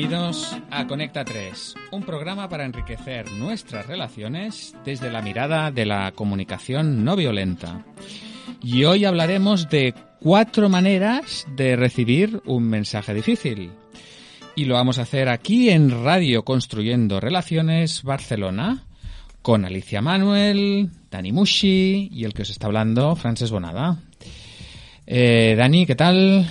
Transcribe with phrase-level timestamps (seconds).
[0.00, 6.12] Bienvenidos a Conecta 3, un programa para enriquecer nuestras relaciones desde la mirada de la
[6.12, 7.84] comunicación no violenta.
[8.62, 13.72] Y hoy hablaremos de cuatro maneras de recibir un mensaje difícil.
[14.56, 18.84] Y lo vamos a hacer aquí en Radio Construyendo Relaciones Barcelona,
[19.42, 23.98] con Alicia Manuel, Dani Mushi y el que os está hablando, Frances Bonada.
[25.06, 26.46] Eh, Dani, ¿qué tal?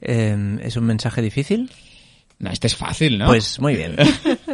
[0.00, 1.70] Eh, ¿Es un mensaje difícil?
[2.40, 3.26] No, este es fácil, ¿no?
[3.26, 3.94] Pues muy bien.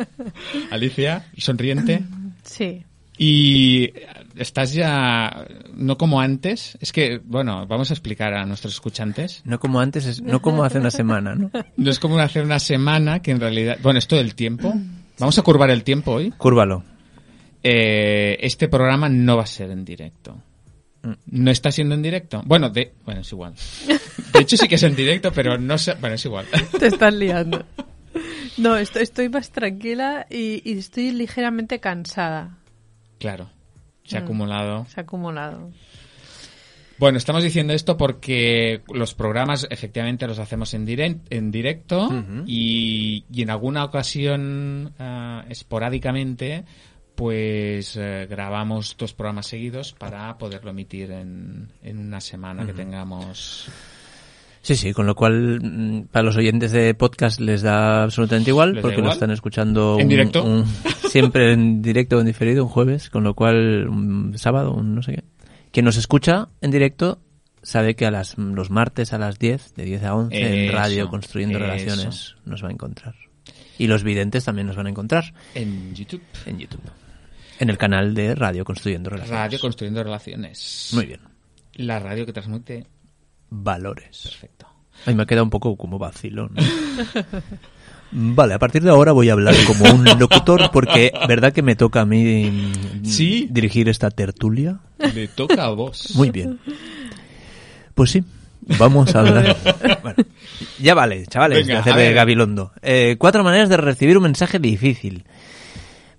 [0.71, 2.03] Alicia, sonriente.
[2.43, 2.85] Sí.
[3.19, 3.93] Y
[4.37, 9.41] estás ya, no como antes, es que, bueno, vamos a explicar a nuestros escuchantes.
[9.45, 11.51] No como antes, es- no como hace una semana, ¿no?
[11.77, 14.75] No es como hacer una semana que en realidad, bueno, es todo el tiempo.
[15.19, 16.31] Vamos a curvar el tiempo hoy.
[16.37, 16.85] Cúrvalo.
[17.63, 20.37] Eh, este programa no va a ser en directo.
[21.27, 22.43] ¿No está siendo en directo?
[22.47, 23.55] Bueno, de, bueno, es igual.
[24.33, 26.47] De hecho sí que es en directo, pero no sé, bueno, es igual.
[26.79, 27.65] Te estás liando.
[28.59, 32.59] No, estoy, estoy más tranquila y, y estoy ligeramente cansada.
[33.19, 33.51] Claro,
[34.05, 34.25] se ha Mm.
[34.25, 34.87] acumulado.
[34.89, 35.71] Se ha acumulado.
[36.99, 42.09] Bueno, estamos diciendo esto porque los programas efectivamente los hacemos en, direct- en directo
[42.47, 46.65] y en alguna ocasión ah, esporádicamente
[47.17, 53.67] pues eh, grabamos dos programas seguidos para poderlo emitir en, en una semana que tengamos.
[54.63, 58.75] Sí, sí, con lo cual mm, para los oyentes de podcast les da absolutamente igual
[58.75, 59.15] Les porque lo igual.
[59.15, 60.45] están escuchando En un- directo.
[60.45, 60.65] un-
[61.09, 65.03] siempre en directo o en diferido un jueves, con lo cual un sábado, un no
[65.03, 65.25] sé qué.
[65.71, 67.21] Quien nos escucha en directo
[67.63, 71.09] sabe que a las, los martes a las 10, de 10 a 11 en radio
[71.09, 71.67] Construyendo eso.
[71.67, 73.15] Relaciones nos va a encontrar.
[73.79, 76.23] Y los videntes también nos van a encontrar En YouTube.
[76.47, 76.81] en YouTube.
[77.59, 79.41] En el canal de Radio Construyendo Relaciones.
[79.41, 80.91] Radio Construyendo Relaciones.
[80.93, 81.21] Muy bien.
[81.75, 82.87] La radio que transmite.
[83.51, 84.21] Valores.
[84.25, 84.67] Perfecto.
[85.05, 86.49] Ay, me ha quedado un poco como vacilo.
[86.49, 86.63] ¿no?
[88.13, 91.77] Vale, a partir de ahora voy a hablar como un locutor porque verdad que me
[91.77, 93.49] toca a mí mm, Sí.
[93.51, 94.79] dirigir esta tertulia.
[95.15, 96.13] Le toca a vos.
[96.15, 96.59] Muy bien.
[97.95, 98.25] Pues sí,
[98.79, 99.57] vamos a hablar.
[100.03, 100.25] Bueno,
[100.79, 102.13] ya vale, chavales, Venga, de hacer de.
[102.13, 102.73] Gabilondo.
[102.81, 105.25] Eh, cuatro maneras de recibir un mensaje difícil.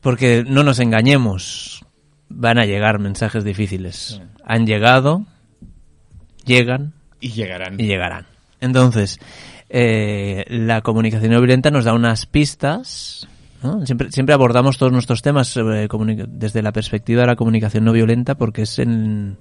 [0.01, 1.83] Porque no nos engañemos,
[2.29, 4.21] van a llegar mensajes difíciles.
[4.45, 5.25] Han llegado,
[6.45, 7.79] llegan Y llegarán.
[7.79, 8.25] y llegarán.
[8.61, 9.19] Entonces,
[9.69, 13.27] eh, la comunicación no violenta nos da unas pistas.
[13.63, 13.85] ¿no?
[13.85, 17.91] Siempre, siempre abordamos todos nuestros temas sobre comuni- desde la perspectiva de la comunicación no
[17.91, 19.37] violenta porque es en,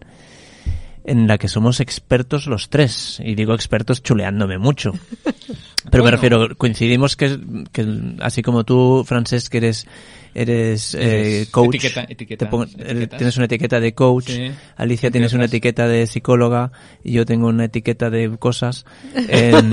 [1.04, 3.20] en la que somos expertos los tres.
[3.24, 4.92] Y digo expertos chuleándome mucho.
[5.90, 7.38] Pero me refiero, coincidimos que,
[7.72, 7.86] que
[8.20, 9.86] así como tú, Francesc, que eres,
[10.34, 13.18] eres, eh, coach, etiqueta- etiqueta- te pongo- etiquetas.
[13.18, 14.50] tienes una etiqueta de coach, Sí.
[14.76, 16.72] Alicia tienes una etiqueta de psicóloga
[17.04, 18.84] y yo tengo una etiqueta de cosas.
[19.28, 19.70] En-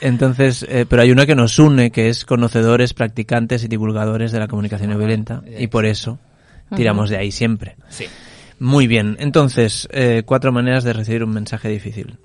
[0.00, 4.38] entonces, eh, pero hay una que nos une, que es conocedores, practicantes y divulgadores de
[4.38, 6.18] la comunicación no violenta y por eso
[6.76, 7.76] tiramos de ahí siempre.
[7.88, 8.04] Sí.
[8.60, 12.18] Muy bien, entonces, eh, cuatro maneras de recibir un mensaje difícil.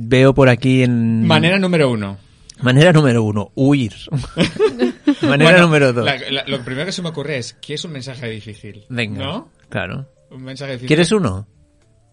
[0.00, 1.26] Veo por aquí en...
[1.26, 2.16] Manera número uno.
[2.62, 3.92] Manera número uno, huir.
[5.22, 6.04] Manera Bueno, número dos.
[6.04, 8.84] la- la- lo primero que se me ocurre es, ¿qué es un mensaje difícil?
[8.88, 9.24] Venga.
[9.24, 9.48] ¿No?
[9.68, 10.06] Claro.
[10.30, 10.86] Un mensaje difícil.
[10.88, 11.46] ¿Quieres uno?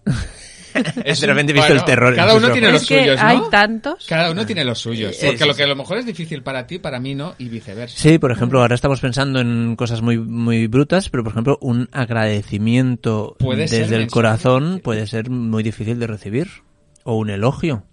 [1.06, 3.00] Es De un- repente he visto el terror en Cada uno tiene los es que
[3.00, 3.26] suyos, ¿no?
[3.28, 4.06] hay tantos.
[4.10, 5.16] Cada uno tiene los suyos.
[5.16, 7.34] Sí, Porque sí, lo que a lo mejor es difícil para ti, para mí no,
[7.38, 7.98] y viceversa.
[7.98, 11.88] Sí, por ejemplo, ahora estamos pensando en cosas muy muy brutas, pero por ejemplo, un
[11.94, 16.48] agradecimiento Puede ser desde el corazón puede ser muy difícil de recibir
[17.06, 17.84] o un elogio.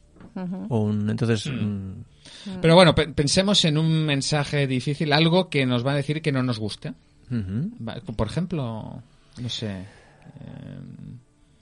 [0.69, 5.87] O un entonces mm, Pero bueno, pe- pensemos en un mensaje difícil, algo que nos
[5.87, 6.95] va a decir que no nos guste.
[7.31, 7.71] ujú.
[7.87, 9.03] Va- Por ejemplo,
[9.41, 9.85] no sé.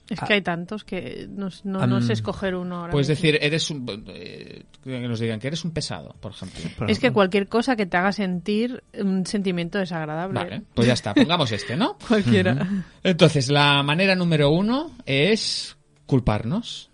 [0.09, 2.91] Es que hay tantos que no, no, sé escoger uno ahora.
[2.91, 3.21] Puedes mismo.
[3.23, 4.03] decir, eres un.
[4.07, 6.87] eh, que nos digan que eres un pesado, por ejemplo.
[6.87, 10.33] Es que cualquier cosa que te haga sentir un sentimiento desagradable.
[10.39, 11.97] Vale, pues ya está, pongamos este, ¿no?
[12.07, 12.67] Cualquiera.
[13.03, 16.89] Entonces, la manera número uno es culparnos.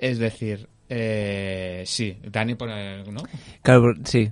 [0.00, 3.22] Es decir, eh, sí, Dani pone, ¿no?
[3.62, 4.30] Claro, sí.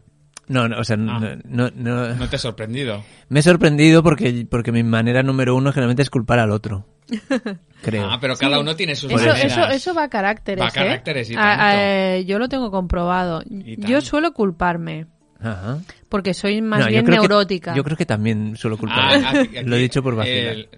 [0.49, 1.37] No, no, o sea, no- Ah.
[1.44, 3.05] no, no- No te ha sorprendido.
[3.29, 6.87] me he sorprendido porque porque mi manera número uno generalmente es culpar al otro.
[7.82, 8.11] Creo.
[8.11, 9.44] Ah, pero cada uno tiene sus Eso, maneras.
[9.44, 10.62] eso, eso va a caracteres.
[10.62, 10.73] Va a ¿eh?
[10.73, 11.76] caracteres y A- a- tanto.
[11.82, 13.43] eh, yo lo tengo comprobado.
[13.47, 14.00] Yo tanto.
[14.00, 15.06] suelo culparme.
[15.41, 15.79] Ajá.
[16.09, 17.75] Porque soy más No, yo bien que- neurótica.
[17.75, 18.99] yo creo que también suelo culpar.
[19.25, 20.55] Ah, aquí- Lo he dicho por vacilar.
[20.55, 20.69] el-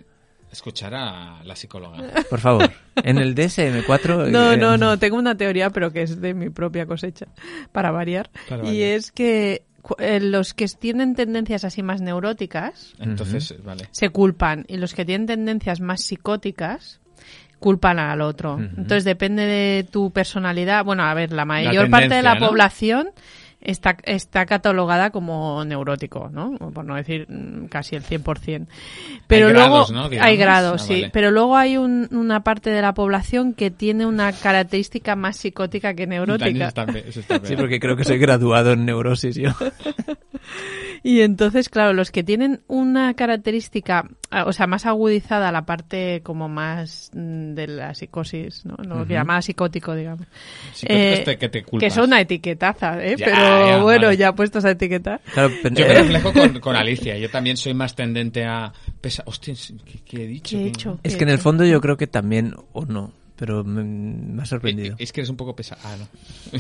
[0.53, 1.99] escuchar a la psicóloga.
[2.29, 2.71] Por favor.
[2.97, 4.29] En el DSM4.
[4.31, 7.27] No, eh, no, no, tengo una teoría, pero que es de mi propia cosecha,
[7.73, 8.31] para variar.
[8.49, 8.89] Para y variar.
[8.99, 13.89] es que cu- eh, los que tienen tendencias así más neuróticas Entonces, vale.
[13.93, 17.01] se culpan y los que tienen tendencias más psicóticas,
[17.59, 18.59] culpan al otro.
[18.59, 20.85] Entonces depende de tu personalidad.
[20.85, 23.11] Bueno, a ver, la mayor parte de la población
[23.61, 26.57] está, está catalogada como neurótico, ¿no?
[26.73, 28.67] Por no decir mm, casi el 100%.
[29.27, 30.09] Pero Hay luego grados, ¿no?
[30.09, 30.29] Digamos.
[30.31, 30.95] hay grados, Ah, sí.
[30.95, 31.11] vale.
[31.13, 35.95] Pero luego hay un- una parte de la población que tiene una característica más psicótica
[35.95, 36.69] que neurótica.
[36.69, 39.51] está está Sí, porque creo que soy graduado en neurosis yo.
[41.03, 46.21] Y entonces, claro, los que tienen una característica, ah, o sea, más agudizada, la parte
[46.23, 48.75] como más mm, de la psicosis, ¿no?
[48.83, 49.13] Lo que Ujú.
[49.15, 50.27] llamaba psicótico, digamos.
[50.75, 51.97] Psicótico Eh, este que te que culpas.
[51.97, 53.17] es una etiquetaza, ¿eh?
[53.17, 54.17] Ya, Pero ya, bueno, vale.
[54.17, 55.21] ya puestos a etiquetar.
[55.33, 57.17] Claro, Yo me eh, reflejo con, con Alicia.
[57.19, 58.73] Yo también soy más tendente a...
[59.01, 59.23] Pesa...
[59.27, 59.55] Hostia,
[59.85, 60.57] ¿qué, qué he dicho?
[60.57, 60.99] ¿Qué he ¿Qué- hecho?
[61.03, 64.43] es ¿Qué que en el fondo yo creo que también, o no, pero me, me
[64.43, 64.97] ha sorprendido.
[64.99, 65.81] Es que eres un poco pesado.
[65.85, 66.59] Ah, no.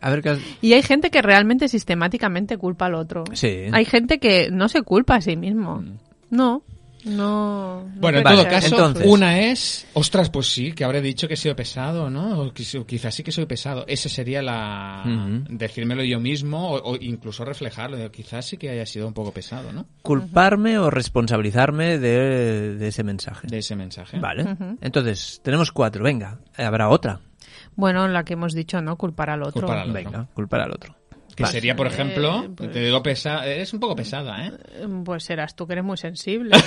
[0.00, 3.24] A ver, ¿qué has- Y hay gente que realmente sistemáticamente culpa al otro.
[3.34, 3.64] Sí.
[3.72, 5.76] Hay gente que no se culpa a sí mismo.
[5.82, 5.96] Mm.
[6.30, 6.62] No,
[7.04, 7.82] no.
[7.84, 11.34] no Bueno, en todo caso, entonces- una es, ostras, pues sí, que habré dicho que
[11.34, 12.40] he sido pesado, ¿no?
[12.40, 13.84] O quiz- quizás sí que soy pesado.
[13.88, 15.02] Esa sería la...
[15.04, 15.44] Ujú.
[15.56, 18.10] Decírmelo yo mismo o, o incluso reflejarlo.
[18.10, 19.86] Quizás sí que haya sido un poco pesado, ¿no?
[20.02, 23.46] culparme o responsabilizarme de, de ese mensaje.
[23.48, 24.18] De ese mensaje.
[24.18, 24.56] Vale.
[24.80, 26.04] Entonces, tenemos cuatro.
[26.04, 27.20] Venga, habrá otra.
[27.76, 28.96] Bueno, la que hemos dicho, ¿no?
[28.96, 29.52] Culpar al otro.
[29.62, 29.94] Culpar al otro.
[29.94, 30.94] Venga, culpar al otro.
[31.42, 31.52] Que Vale.
[31.52, 34.52] sería, por ejemplo, Eh, pues- te digo pesada, eres un poco pesada, ¿eh?
[35.04, 36.56] Pues serás tú que eres muy sensible.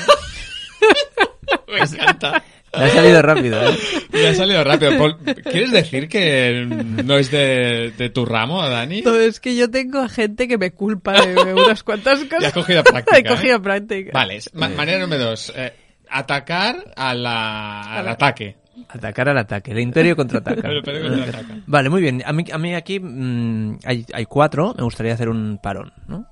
[1.68, 2.44] Me encanta.
[2.78, 3.78] Me ha salido rápido, ¿eh?
[4.12, 4.98] Me ha salido rápido.
[4.98, 9.02] Paul, ¿Quieres decir que no es de, de tu ramo, Dani?
[9.02, 12.40] No, es que yo tengo gente que me culpa de unas cuantas cosas.
[12.42, 13.60] Ya has cogido práctica, He cogido ¿eh?
[13.62, 14.12] práctica.
[14.14, 15.54] Vale, manera número dos.
[15.56, 15.74] eh,
[16.10, 18.58] atacar a la, al ataque.
[18.90, 19.72] Atacar al ataque.
[19.72, 20.62] El imperio contraataca.
[20.62, 21.58] Contraataca.
[21.66, 22.22] Vale, muy bien.
[22.26, 24.74] A mí, a mí aquí mm, hay, hay cuatro.
[24.78, 26.26] Me gustaría hacer un parón, ¿no?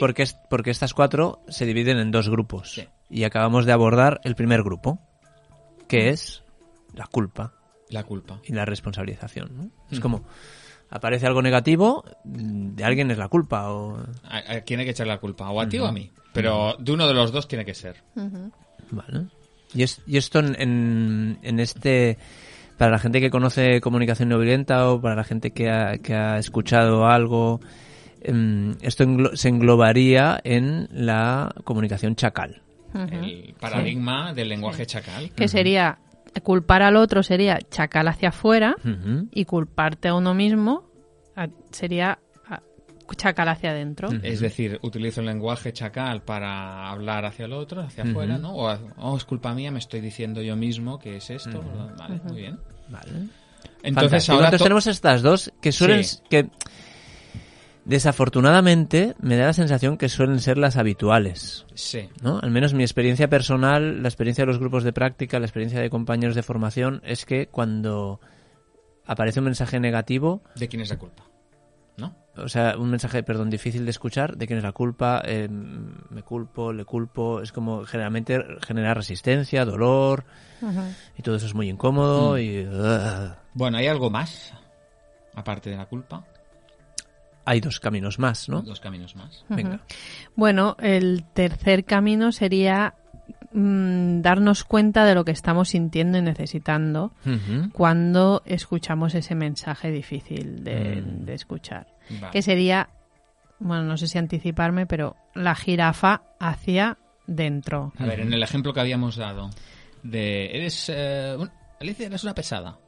[0.00, 2.72] Porque, es, porque estas cuatro se dividen en dos grupos.
[2.72, 2.88] Sí.
[3.10, 4.98] Y acabamos de abordar el primer grupo,
[5.88, 6.42] que es
[6.94, 7.52] la culpa
[7.90, 8.40] La culpa.
[8.44, 9.50] y la responsabilización.
[9.56, 9.70] ¿no?
[9.90, 10.24] Es como,
[10.88, 13.70] aparece algo negativo, de alguien es la culpa.
[13.70, 13.98] O...
[14.24, 15.50] ¿A, a quién hay que echar la culpa?
[15.50, 16.10] ¿O a ti o a mí?
[16.32, 18.02] Pero de uno de los dos tiene que ser.
[18.90, 19.26] Vale.
[19.74, 22.18] Y, es- y esto en, en, en este...
[22.78, 26.12] Para la gente que conoce comunicación no violenta o para la gente que ha, que
[26.14, 27.60] ha escuchado algo,
[28.20, 32.62] em, esto englo- se englobaría en la comunicación chacal.
[32.94, 35.30] El paradigma del lenguaje chacal.
[35.32, 35.98] Que sería
[36.42, 38.74] culpar al otro sería chacal hacia afuera
[39.30, 40.84] y culparte a uno mismo
[41.70, 42.18] sería
[43.16, 44.08] chacal hacia adentro.
[44.22, 48.54] Es decir, utilizo el lenguaje chacal para hablar hacia el otro, hacia afuera, ¿no?
[48.54, 51.62] O, oh, es culpa mía, me estoy diciendo yo mismo que es esto.
[51.98, 52.58] Vale, muy bien.
[52.88, 53.10] Vale.
[53.82, 54.32] Entonces Fantástico.
[54.34, 56.18] ahora Entonces to- tenemos estas dos que suelen Sí.
[56.30, 56.48] que
[57.84, 62.08] desafortunadamente me da la sensación que suelen ser las habituales, Sí.
[62.22, 62.38] ¿no?
[62.42, 65.90] Al menos mi experiencia personal, la experiencia de los grupos de práctica, la experiencia de
[65.90, 68.20] compañeros de formación es que cuando
[69.04, 71.24] aparece un mensaje negativo, ¿De quién es la culpa?
[72.36, 76.22] O sea, un mensaje, perdón, difícil de escuchar, de quién es la culpa, eh, me
[76.22, 80.24] culpo, le culpo, es como generalmente genera resistencia, dolor,
[81.16, 83.34] y todo eso es muy incómodo y ugh.
[83.54, 84.52] Bueno, ¿hay algo más?
[85.34, 86.24] Aparte de la culpa.
[87.44, 88.62] hay dos caminos más, ¿no?
[88.62, 89.44] Dos caminos más.
[89.50, 89.80] Venga.
[90.34, 92.94] Bueno, el tercer camino sería
[93.52, 97.12] mm, darnos cuenta de lo que estamos sintiendo y necesitando
[97.72, 101.24] cuando escuchamos ese mensaje difícil de, Mm.
[101.26, 101.86] de escuchar.
[102.10, 102.32] Vale.
[102.32, 102.88] Que sería,
[103.58, 107.92] bueno, no sé si anticiparme, pero la jirafa hacia dentro.
[107.98, 109.50] A ver, en el ejemplo que habíamos dado
[110.02, 112.78] de eres eh, un- Alicia, eres una pesada.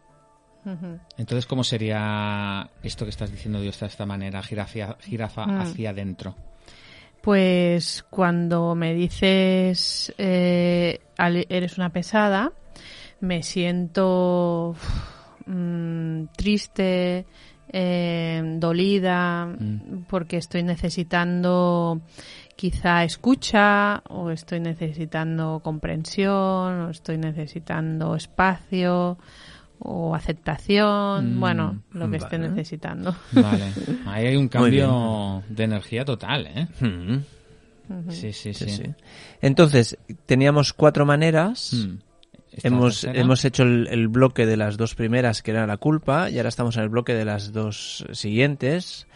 [1.16, 5.61] Entonces, ¿cómo sería esto que estás diciendo de esta, manera, jirafa, jirafa Mm.
[5.61, 6.35] hacia adentro?
[7.23, 12.52] Pues cuando me dices eh, "Ale- eres una pesada,
[13.20, 14.75] me siento
[15.46, 17.26] mm, triste,
[17.78, 20.04] eh, dolida, Mm.
[20.09, 22.00] porque estoy necesitando
[22.56, 29.18] quizá escucha, o estoy necesitando comprensión, o estoy necesitando espacio,
[29.78, 32.49] o aceptación, Mm, bueno, lo que esté vale.
[32.49, 33.14] necesitando.
[33.33, 33.73] Vale.
[34.06, 34.49] Ahí hay un
[34.88, 36.66] cambio de energía total, ¿eh?
[36.80, 38.11] Ujú.
[38.11, 38.64] Sí, sí, sí.
[38.64, 38.95] Sí, sí.
[39.42, 41.73] Entonces, teníamos cuatro maneras.
[41.75, 41.99] Mm.
[42.63, 43.21] Hemos, tercera.
[43.23, 46.49] hemos hecho el, el bloque de las dos primeras, que era la culpa, y ahora
[46.49, 49.07] estamos en el bloque de las dos siguientes,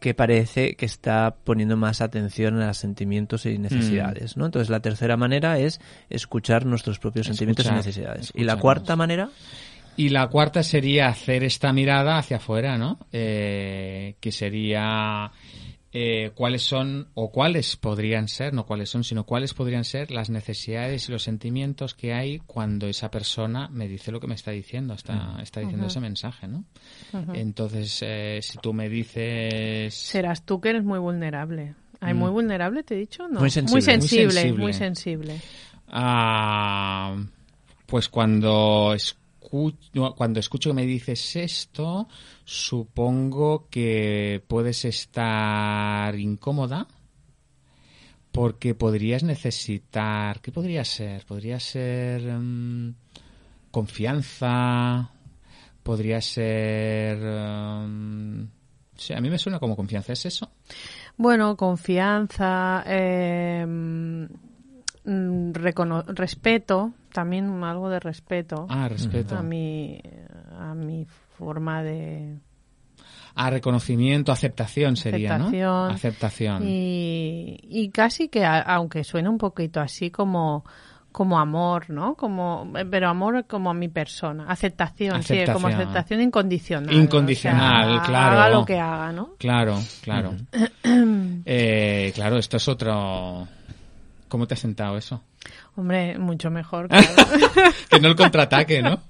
[0.00, 4.46] que parece que está poniendo más atención a los sentimientos y necesidades, ¿no?
[4.46, 8.32] Entonces, la tercera manera es escuchar nuestros propios sentimientos y necesidades.
[8.34, 9.30] Y la cuarta manera,
[9.96, 12.98] Y la cuarta sería hacer esta mirada hacia afuera, ¿no?
[13.12, 15.30] Eh, que sería
[15.94, 20.30] eh, cuáles son o cuáles podrían ser, no cuáles son, sino cuáles podrían ser las
[20.30, 24.50] necesidades y los sentimientos que hay cuando esa persona me dice lo que me está
[24.52, 26.64] diciendo, está, está diciendo ese mensaje, ¿no?
[27.34, 29.94] Entonces, eh, si tú me dices...
[29.94, 31.74] Serás tú que eres muy vulnerable.
[32.00, 32.34] ¿Hay muy Mm.
[32.34, 33.28] vulnerable, te he dicho?
[33.28, 33.38] No.
[33.40, 33.74] Muy sensible.
[33.74, 34.62] Muy sensible, Muy sensible.
[34.62, 35.40] muy sensible.
[36.14, 37.16] Ah,
[37.86, 39.21] pues cuando escucho,
[40.16, 42.08] cuando escucho que me dices esto,
[42.44, 46.86] supongo que puedes estar incómoda
[48.30, 51.24] porque podrías necesitar, ¿qué podría ser?
[51.26, 52.94] Podría ser mm,
[53.70, 55.10] confianza,
[55.82, 57.18] podría ser...
[57.18, 58.48] mm,
[58.96, 60.50] sí, a mí me suena como confianza, ¿es eso?
[61.18, 63.66] Bueno, confianza, eh,
[65.04, 69.36] recono- respeto, también algo de respeto Ah, respeto.
[69.36, 70.00] a mi
[70.58, 71.06] a mi
[71.38, 72.38] forma de
[73.34, 75.88] Ah, reconocimiento, aceptación sería, Aceptación.
[75.88, 75.94] ¿no?
[75.94, 76.62] Aceptación.
[76.66, 80.64] y, y casi que a- aunque suene un poquito así como
[81.12, 82.14] como amor, ¿no?
[82.14, 85.72] Como pero amor como a mi persona, aceptación, sí, como Aceptación.
[85.74, 86.94] aceptación incondicional.
[86.94, 88.38] Incondicional, o sea, claro.
[88.40, 89.34] Haga lo que haga, ¿no?
[89.38, 90.32] Claro, claro.
[91.44, 93.46] Eh, claro, esto es otro...
[94.32, 95.22] ¿Cómo te ha sentado eso?
[95.76, 96.88] Hombre, mucho mejor.
[96.88, 97.04] claro.
[97.90, 99.02] Que no el contraataque, ¿no?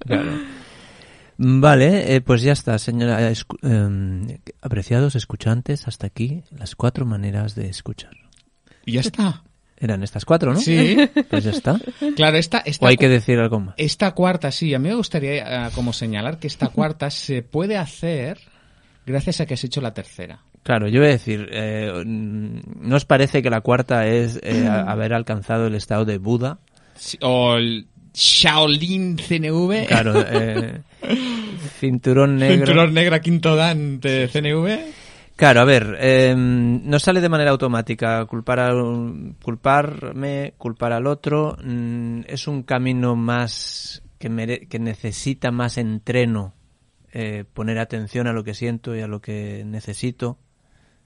[1.39, 3.23] Vale, eh, pues ya está, señora.
[3.23, 8.11] eh, escu- eh, apreciados escuchantes, hasta aquí las cuatro maneras de escuchar.
[8.85, 9.43] Y ya está.
[9.77, 10.59] Eran estas cuatro, ¿no?
[10.61, 10.97] Sí.
[11.31, 11.79] Pues ya está.
[12.17, 13.75] Claro, esta, esta, ¿O hay que decir algo más?
[13.79, 17.77] esta cuarta, sí, a mí me gustaría eh, como señalar que esta cuarta se puede
[17.77, 18.39] hacer
[19.07, 20.41] gracias a que has hecho la tercera.
[20.63, 24.67] Claro, yo voy a decir, eh, mm, ¿no os parece que la cuarta es eh,
[24.87, 26.59] haber alcanzado el estado de Buda?
[27.21, 29.87] O el Shaolin CNV.
[29.89, 30.81] Claro, eh,
[31.81, 32.67] cinturón negro.
[32.67, 34.93] Cinturón negra quinto dan de CNV.
[35.35, 38.25] Claro, a ver, eh, no sale de manera automática.
[38.27, 38.71] Culpar a
[39.43, 46.55] culparme, culpar al otro, mm, es un camino más que, mere- que necesita más entreno.
[47.15, 50.39] eh, poner atención a lo que siento y a lo que necesito.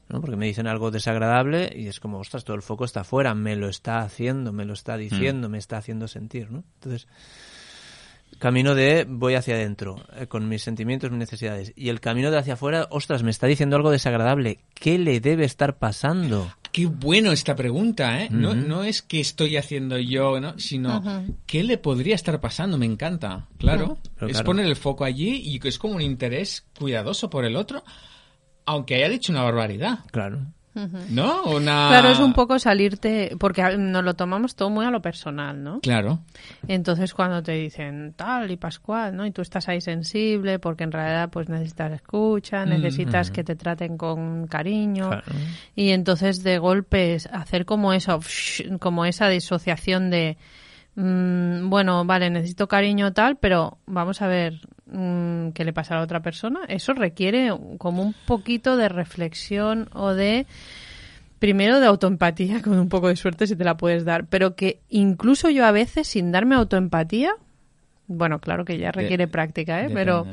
[0.09, 0.21] ¿No?
[0.21, 3.57] Porque me dicen algo desagradable y es como, ostras, todo el foco está afuera, me
[3.57, 6.65] lo está haciendo, me lo está diciendo, me está haciendo sentir, ¿no?
[6.75, 7.09] Entonces,
[8.39, 11.73] camino de voy hacia adentro, eh, con mis sentimientos, mis necesidades.
[11.77, 14.61] Y el camino de hacia afuera, ostras, me está diciendo algo desagradable.
[14.75, 16.53] ¿Qué le debe estar pasando?
[16.73, 18.29] Qué bueno esta pregunta, ¿eh?
[18.31, 20.59] no, no es qué estoy haciendo yo, ¿no?
[20.59, 22.77] sino qué le podría estar pasando.
[22.77, 23.97] Me encanta, claro.
[24.15, 24.47] Pero es claro.
[24.47, 27.83] poner el foco allí y que es como un interés cuidadoso por el otro,
[28.67, 30.41] aunque haya dicho una barbaridad, Claro.
[31.09, 31.45] ¿no?
[31.45, 31.89] Una...
[31.89, 35.65] Claro, es un poco salirte, porque a- nos lo tomamos todo muy a lo personal,
[35.65, 35.81] ¿no?
[35.81, 36.19] Claro.
[36.69, 39.25] Entonces cuando te dicen tal y pascual, ¿no?
[39.25, 43.97] Y tú estás ahí sensible porque en realidad pues necesitas escucha, necesitas que te traten
[43.97, 45.09] con cariño.
[45.09, 45.25] Claro.
[45.75, 48.21] Y entonces de golpe es hacer como eso,
[48.79, 50.37] como esa disociación de,
[50.95, 55.99] mm, bueno, vale, necesito cariño tal, pero vamos a ver mm, qué le pasa a
[55.99, 56.61] la otra persona.
[56.69, 60.47] Eso requiere como un poquito de reflexión o de,
[61.39, 64.81] primero de autoempatía, con un poco de suerte si te la puedes dar, pero que
[64.89, 67.35] incluso yo a veces sin darme autoempatía,
[68.07, 69.91] bueno, claro que ya requiere práctica, ¿eh?
[69.93, 70.27] Pero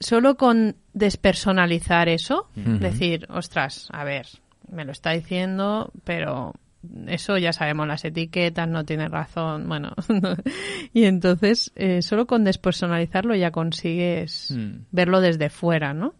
[0.00, 4.26] solo con despersonalizar eso, decir, ostras, a ver,
[4.70, 6.54] me lo está diciendo, pero
[7.06, 9.92] eso ya sabemos, las etiquetas, no tiene razón, bueno.
[10.92, 14.84] y entonces, eh, solo con despersonalizarlo ya consigues Mm.
[14.90, 16.14] verlo desde fuera, ¿no?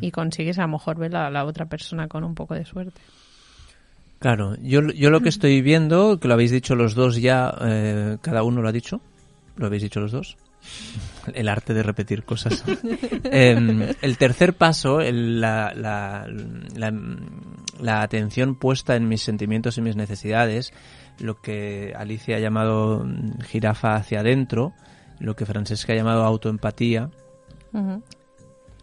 [0.00, 3.00] Y consigues a lo mejor ver a la otra persona con un poco de suerte.
[4.20, 8.16] Claro, yo, yo lo que estoy viendo, que lo habéis dicho los dos ya, eh,
[8.22, 9.00] cada uno lo ha dicho,
[9.56, 10.36] lo habéis dicho los dos,
[11.34, 12.64] el arte de repetir cosas.
[13.24, 16.26] Em, el tercer paso, el- la, la,
[16.74, 16.90] la,
[17.80, 20.72] la atención puesta en mis sentimientos y mis necesidades,
[21.18, 23.06] lo que Alicia ha llamado
[23.44, 24.72] jirafa hacia adentro,
[25.18, 27.10] lo que Francesca ha llamado autoempatía.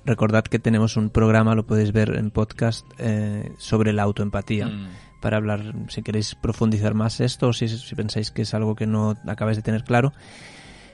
[0.05, 4.67] Recordad que tenemos un programa, lo podéis ver en podcast, eh, sobre la autoempatía.
[4.67, 4.87] Mm.
[5.21, 8.85] Para hablar, si queréis profundizar más esto, o si, si pensáis que es algo que
[8.85, 10.11] no acabáis de tener claro.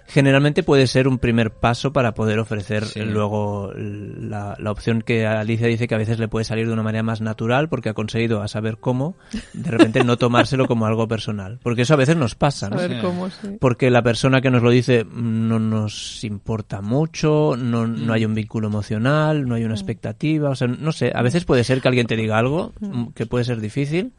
[0.09, 3.01] Generalmente puede ser un primer paso para poder ofrecer Sí.
[3.01, 6.81] luego la, la opción que Alicia dice que a veces le puede salir de una
[6.81, 9.15] manera más natural porque ha conseguido a saber cómo,
[9.53, 11.59] de repente no tomárselo como algo personal.
[11.61, 12.77] Porque eso a veces nos pasa, A ¿no?
[12.77, 12.97] ver Sí.
[13.01, 13.57] cómo sí.
[13.61, 18.33] porque la persona que nos lo dice no nos importa mucho, no, no hay un
[18.33, 19.65] vínculo emocional, no hay Mm.
[19.65, 22.73] una expectativa, o sea, no sé, a veces puede ser que alguien te diga algo
[22.79, 24.11] mm, que puede ser difícil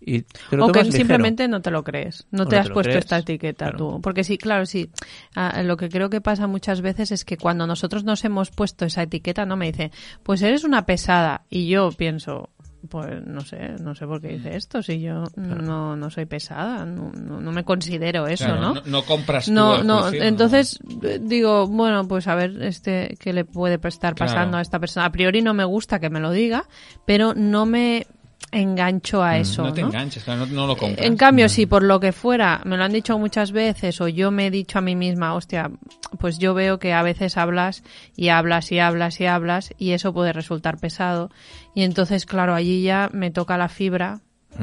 [0.00, 0.96] y te lo o que ligero.
[0.96, 3.78] simplemente no te lo crees, no te no has te puesto crees, esta etiqueta claro.
[3.78, 4.00] tú.
[4.00, 4.90] Porque sí, claro, sí.
[5.34, 8.84] Ah, lo que creo que pasa muchas veces es que cuando nosotros nos hemos puesto
[8.84, 9.90] esa etiqueta, no me dice,
[10.22, 11.42] pues eres una pesada.
[11.50, 12.50] Y yo pienso,
[12.88, 16.84] pues no sé, no sé por qué dice esto, si yo no, no soy pesada,
[16.86, 18.74] no, no, no me considero eso, Claro, ¿no?
[18.74, 23.32] no, no compras tú No, no, entonces eh, digo, bueno, pues a ver, este, qué
[23.32, 24.32] le puede estar Claro.
[24.32, 25.06] pasando a esta persona.
[25.06, 26.68] A priori no me gusta que me lo diga,
[27.04, 28.06] pero no me
[28.50, 29.88] engancho a eso, no te ¿no?
[29.88, 31.06] enganches, claro, no, no lo compras.
[31.06, 34.30] En cambio, si por lo que fuera me lo han dicho muchas veces o yo
[34.30, 35.70] me he dicho a mí misma, hostia,
[36.18, 37.82] pues yo veo que a veces hablas
[38.16, 41.30] y hablas y hablas y hablas y eso puede resultar pesado
[41.74, 44.20] y entonces, claro, allí ya me toca la fibra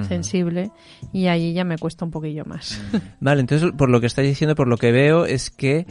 [0.07, 0.71] sensible
[1.13, 2.81] y allí ya me cuesta un poquillo más.
[3.19, 5.85] Vale, entonces por lo que estáis diciendo, por lo que veo, es que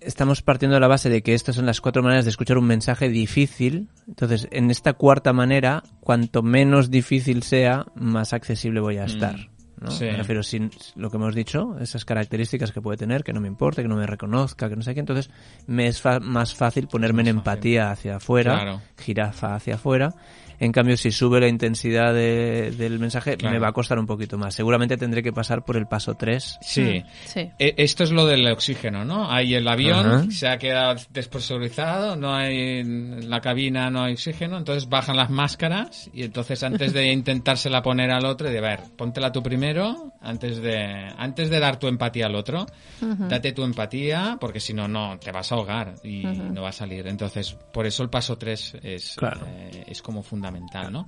[0.00, 2.66] estamos partiendo de la base de que estas son las cuatro maneras de escuchar un
[2.66, 3.88] mensaje difícil.
[4.08, 9.36] Entonces, en esta cuarta manera, cuanto menos difícil sea, más accesible voy a estar.
[9.80, 9.90] ¿no?
[9.90, 10.04] sí.
[10.04, 13.48] Me refiero sin lo que hemos dicho, esas características que puede tener, que no me
[13.48, 15.00] importe, que no me reconozca, que no sé qué.
[15.00, 15.30] Entonces,
[15.66, 18.80] me es fa- más fácil ponerme en más empatía hacia afuera, Claro.
[18.98, 20.14] jirafa hacia afuera.
[20.60, 23.54] En cambio, si sube la intensidad de- del mensaje, Claro.
[23.54, 24.54] me va a costar un poquito más.
[24.54, 26.58] Seguramente tendré que pasar por el paso 3.
[26.60, 27.02] Sí.
[27.24, 27.50] Sí.
[27.58, 29.30] E- Esto es lo del oxígeno, ¿no?
[29.30, 30.30] Hay el avión, Ajá.
[30.30, 35.30] se ha quedado despresurizado, no hay en la cabina, no hay oxígeno, entonces bajan las
[35.30, 40.12] máscaras y entonces antes de intentársela poner al otro, de a ver, póntela tú primero,
[40.20, 40.76] antes de,
[41.16, 42.66] antes de dar tu empatía al otro,
[43.00, 46.72] date tu empatía, porque si no, no, te vas a ahogar y no va a
[46.72, 47.06] salir.
[47.06, 49.40] Entonces, por eso el paso 3 es, Claro.
[49.46, 50.49] eh, es como fundamental,
[50.90, 51.06] ¿no?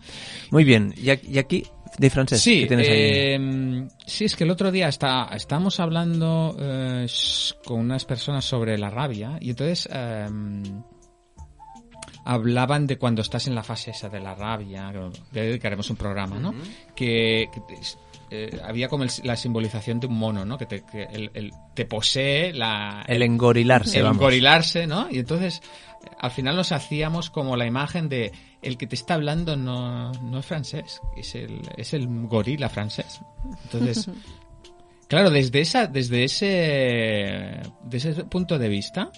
[0.50, 0.94] Muy bien.
[0.96, 1.64] Y aquí,
[1.98, 2.94] de francés, Sí, ¿qué tienes ahí?
[2.96, 7.06] eh, sí, es que el otro día está, estábamos hablando eh,
[7.64, 10.26] con unas personas sobre la rabia y entonces eh,
[12.24, 14.92] hablaban de cuando estás en la fase esa de la rabia,
[15.32, 16.54] que dedicaremos un programa, ¿no?
[16.94, 17.48] Que,
[18.30, 20.56] eh, había como el- la simbolización de un mono, ¿no?
[20.56, 24.18] Que te, que el- el- te posee la, El engorilarse, el vamos.
[24.18, 25.08] engorilarse, ¿no?
[25.10, 25.60] Y entonces,
[26.18, 28.32] al final nos hacíamos como la imagen de
[28.62, 33.20] el que te está hablando no, no es francés, es el, es el gorila francés.
[33.64, 34.08] Entonces,
[35.08, 39.10] claro, desde esa, desde ese, desde ese punto de vista,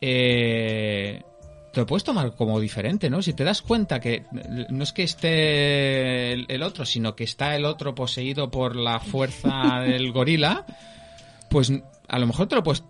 [0.00, 1.22] eh,
[1.72, 3.22] te lo puedes tomar como diferente, ¿no?
[3.22, 4.24] Si te das cuenta que
[4.70, 8.98] no es que esté el, el otro, sino que está el otro poseído por la
[8.98, 10.64] fuerza del gorila,
[11.50, 11.72] pues
[12.08, 12.82] a lo mejor te lo puedes,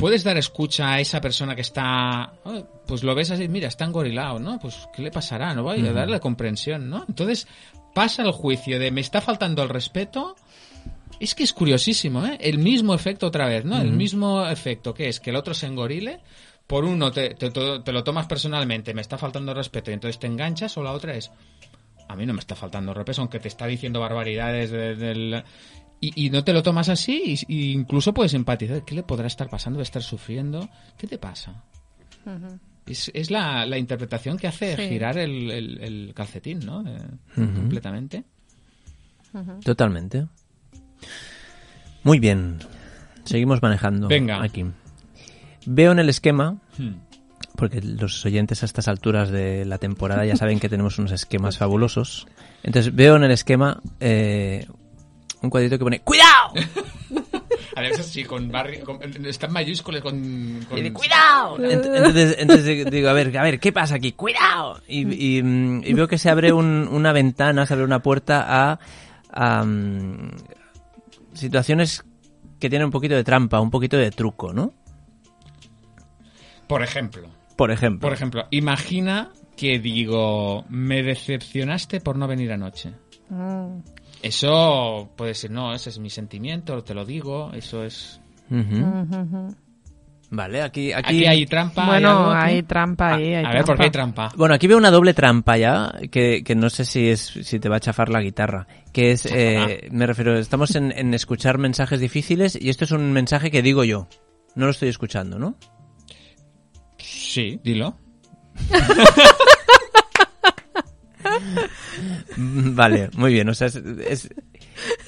[0.00, 3.84] puedes dar escucha a esa persona que está, "Ah, pues lo ves así, mira, está
[3.84, 4.58] engorilado, ¿no?
[4.58, 5.54] Pues ¿qué le pasará?
[5.54, 5.62] ¿No?
[5.62, 7.04] Voy a darle comprensión, ¿no?
[7.08, 7.46] Entonces
[7.94, 10.34] pasa el juicio de me está faltando el respeto.
[11.20, 12.38] Es que es curiosísimo, ¿eh?
[12.40, 13.78] El mismo efecto otra vez, ¿no?
[13.80, 16.20] El mismo efecto que es que el otro se engorile.
[16.66, 19.94] Por uno te, te- te- te lo tomas personalmente, me está faltando el respeto y
[19.94, 21.30] entonces te enganchas, o la otra es,
[22.08, 25.44] a mí no me está faltando respeto, aunque te está diciendo barbaridades de- del...
[26.00, 28.84] Y, y no te lo tomas así, y, y incluso puedes empatizar.
[28.84, 29.78] ¿Qué le podrá estar pasando?
[29.78, 30.68] ¿De estar sufriendo?
[30.96, 31.62] ¿Qué te pasa?
[32.86, 34.88] Es, es la, la interpretación que hace Sí.
[34.88, 36.82] girar el, el- el calcetín, ¿no?
[36.88, 36.98] Eh,
[37.34, 38.24] Completamente.
[39.64, 40.26] Totalmente.
[42.02, 42.58] Muy bien.
[43.24, 44.42] Seguimos manejando Venga.
[44.42, 44.64] aquí.
[45.66, 46.94] Veo en el esquema, Hmm.
[47.56, 51.58] porque los oyentes a estas alturas de la temporada ya saben que tenemos unos esquemas
[51.58, 52.26] fabulosos.
[52.62, 54.66] Entonces veo en el esquema eh,
[55.42, 56.52] un cuadrito que pone ¡Cuidado!
[57.76, 60.64] A ver, eso sí, con barri con- está en mayúsculas, con...
[60.68, 61.56] con- Y de, ¡Cuidado!
[61.58, 64.12] Ent- Entonces, entonces digo, a ver, a ver, ¿qué pasa aquí?
[64.12, 64.80] ¡Cuidado!
[64.88, 68.44] Y, y, mm, y veo que se abre un- una ventana, se abre una puerta
[68.72, 68.80] a,
[69.30, 70.30] a, mm,
[71.32, 72.04] situaciones
[72.58, 74.74] que tienen un poquito de trampa, un poquito de truco, ¿no?
[76.66, 77.28] Por ejemplo.
[77.56, 78.00] Por ejemplo.
[78.00, 82.92] Por ejemplo, imagina que digo, me decepcionaste por no venir anoche.
[83.28, 83.78] Mm,
[84.22, 88.20] Eso puede ser, no, ese es mi sentimiento, te lo digo, eso es...
[90.32, 91.86] Vale, aquí, aquí, Aquí hay trampa.
[91.86, 92.52] Bueno, aquí?
[92.52, 94.28] hay trampa ahí, hay a ver, ¿por qué hay trampa.
[94.28, 94.36] trampa?
[94.36, 97.68] Bueno, aquí veo una doble trampa ya, que, que no sé si es si te
[97.68, 98.68] va a chafar la guitarra.
[98.92, 103.12] Que es, eh, me refiero, estamos en, en escuchar mensajes difíciles y esto es un
[103.12, 104.06] mensaje que digo yo.
[104.54, 105.56] No lo estoy escuchando, ¿no?
[106.98, 107.96] Sí, dilo.
[112.36, 113.48] Vale, muy bien.
[113.48, 114.28] O sea, es, es,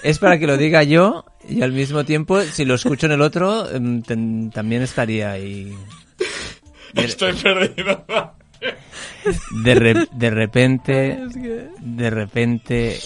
[0.02, 3.20] es para que lo diga yo y al mismo tiempo, si lo escucho en el
[3.22, 5.72] otro, em, ten- también estaría ahí.
[6.94, 8.04] Estoy perdido.
[9.64, 11.18] De, re- de repente,
[11.80, 12.98] de repente,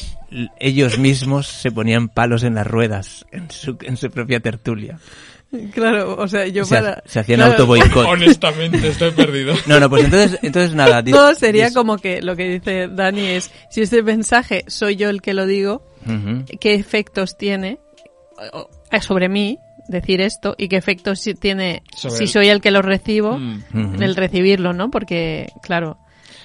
[0.59, 4.99] ellos mismos se ponían palos en las ruedas en su, en su propia tertulia.
[5.75, 6.91] Claro, o sea, yo Se, para...
[6.95, 8.07] ha- se hacían claro, auto boicot.
[8.09, 9.55] Honestamente, estoy perdido.
[9.67, 11.03] No, no, pues entonces, entonces nada.
[11.03, 15.23] No, sería como que lo que dice Dani es, si este mensaje soy yo el
[15.23, 15.83] que lo digo.
[16.61, 17.81] ¿qué efectos tiene
[19.03, 22.83] sobre mí decir esto y qué efectos tiene Sobre si el- soy el que lo
[22.83, 23.63] recibo Mm.
[23.75, 24.03] Ujú.
[24.03, 24.91] el recibirlo, ¿no?
[24.91, 25.99] Porque, claro,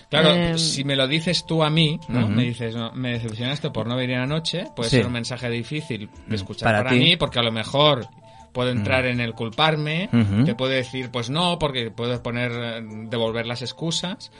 [0.09, 2.27] Claro, Eh, si me lo dices tú a mí, ¿no?
[2.27, 4.97] Me dices, no, me decepcionaste por no venir anoche, puede Sí.
[4.97, 6.97] ser un mensaje difícil de escuchar Para para, ti.
[6.99, 8.07] mí, porque a lo mejor
[8.51, 10.09] puedo entrar en el culparme,
[10.45, 14.31] te puedo decir, pues no, porque puedo poner, devolver las excusas,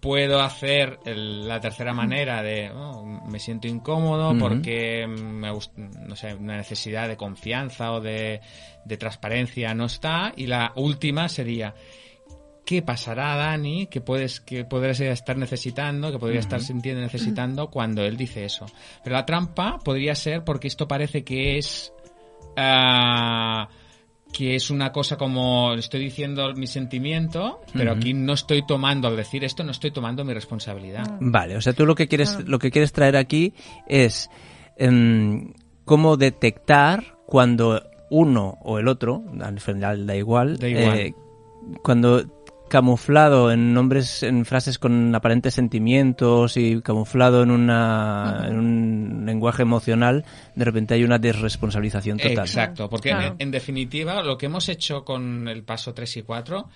[0.00, 6.34] puedo hacer el- la tercera manera de oh, me siento incómodo porque me no sé
[6.34, 8.40] una necesidad de confianza o de,
[8.84, 10.32] de transparencia no está.
[10.36, 11.74] Y la última sería
[12.64, 18.02] qué pasará Dani que puedes que podrías estar necesitando que podría estar sintiendo necesitando cuando
[18.04, 18.66] él dice eso
[19.04, 21.92] pero la trampa podría ser porque esto parece que es
[22.56, 23.68] ah,
[24.32, 29.16] que es una cosa como estoy diciendo mi sentimiento, pero aquí no estoy tomando, al
[29.16, 31.16] decir esto, no estoy tomando mi responsabilidad.
[31.20, 33.54] Vale, o sea, tú lo que quieres, lo que quieres traer aquí
[33.86, 34.28] es
[34.76, 40.98] em, cómo detectar cuando uno o el otro, al final da igual, Da igual.
[40.98, 41.14] eh,
[41.82, 42.24] cuando
[42.68, 49.62] camuflado en nombres, en frases con aparentes sentimientos y camuflado en una, en un lenguaje
[49.62, 50.24] emocional,
[50.54, 52.38] de repente hay una desresponsabilización total.
[52.38, 53.28] Exacto, porque Claro.
[53.28, 56.68] en, en definitiva lo que hemos hecho con el paso 3 y 4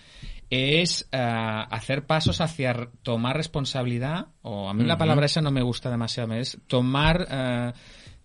[0.50, 5.62] es ah, hacer pasos hacia tomar responsabilidad, o a mí la palabra esa no me
[5.62, 7.72] gusta demasiado, es tomar, ah,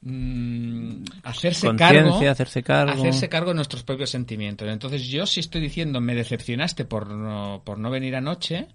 [0.06, 2.92] mm, hacerse Conciencia, cargo, hacerse cargo.
[2.94, 4.68] hacerse cargo de nuestros propios sentimientos.
[4.70, 8.68] Entonces yo si estoy diciendo me decepcionaste por no, por no venir anoche,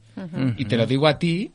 [0.58, 1.52] y te lo digo a ti,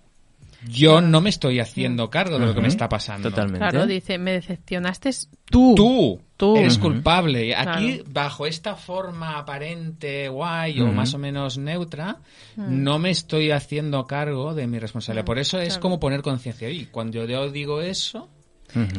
[0.68, 3.30] yo no me estoy haciendo cargo de lo que me está pasando.
[3.30, 3.60] Totalmente.
[3.60, 5.12] Claro, dice, me decepcionaste
[5.46, 5.76] tú.
[5.76, 6.58] Tú, Tú.
[6.58, 7.56] eres culpable.
[7.56, 8.04] Aquí, Claro.
[8.12, 12.18] bajo esta forma aparente guay o más o menos neutra,
[12.56, 15.26] no me estoy haciendo cargo de mi responsabilidad.
[15.26, 15.82] Por eso es claro.
[15.82, 16.70] como poner conciencia.
[16.70, 18.30] Y cuando yo digo eso,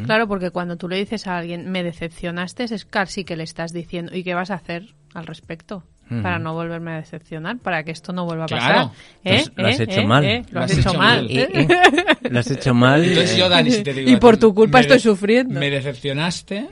[0.04, 3.72] Claro, porque cuando tú le dices a alguien, me decepcionaste, es casi que le estás
[3.72, 5.84] diciendo, ¿y qué vas a hacer al respecto?
[6.22, 8.90] Para no volverme a decepcionar, para que esto no vuelva a Claro.
[8.90, 8.92] pasar.
[9.24, 9.30] ¿Eh?
[9.32, 10.06] Lo has- lo has hecho ¿Eh?
[10.06, 10.24] mal.
[10.24, 10.42] ¿Eh?
[10.52, 11.28] Lo has hecho mal.
[12.30, 13.04] Lo has hecho mal.
[13.04, 14.10] entonces yo, Dani, si te digo...
[14.10, 15.58] Y por tu culpa me estoy de- sufriendo.
[15.58, 16.68] Me decepcionaste,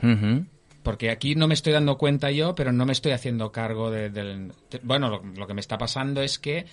[0.84, 4.10] porque aquí no me estoy dando cuenta yo, pero no me estoy haciendo cargo de-
[4.10, 4.52] del...
[4.70, 6.66] de- bueno, lo, lo que me está pasando es que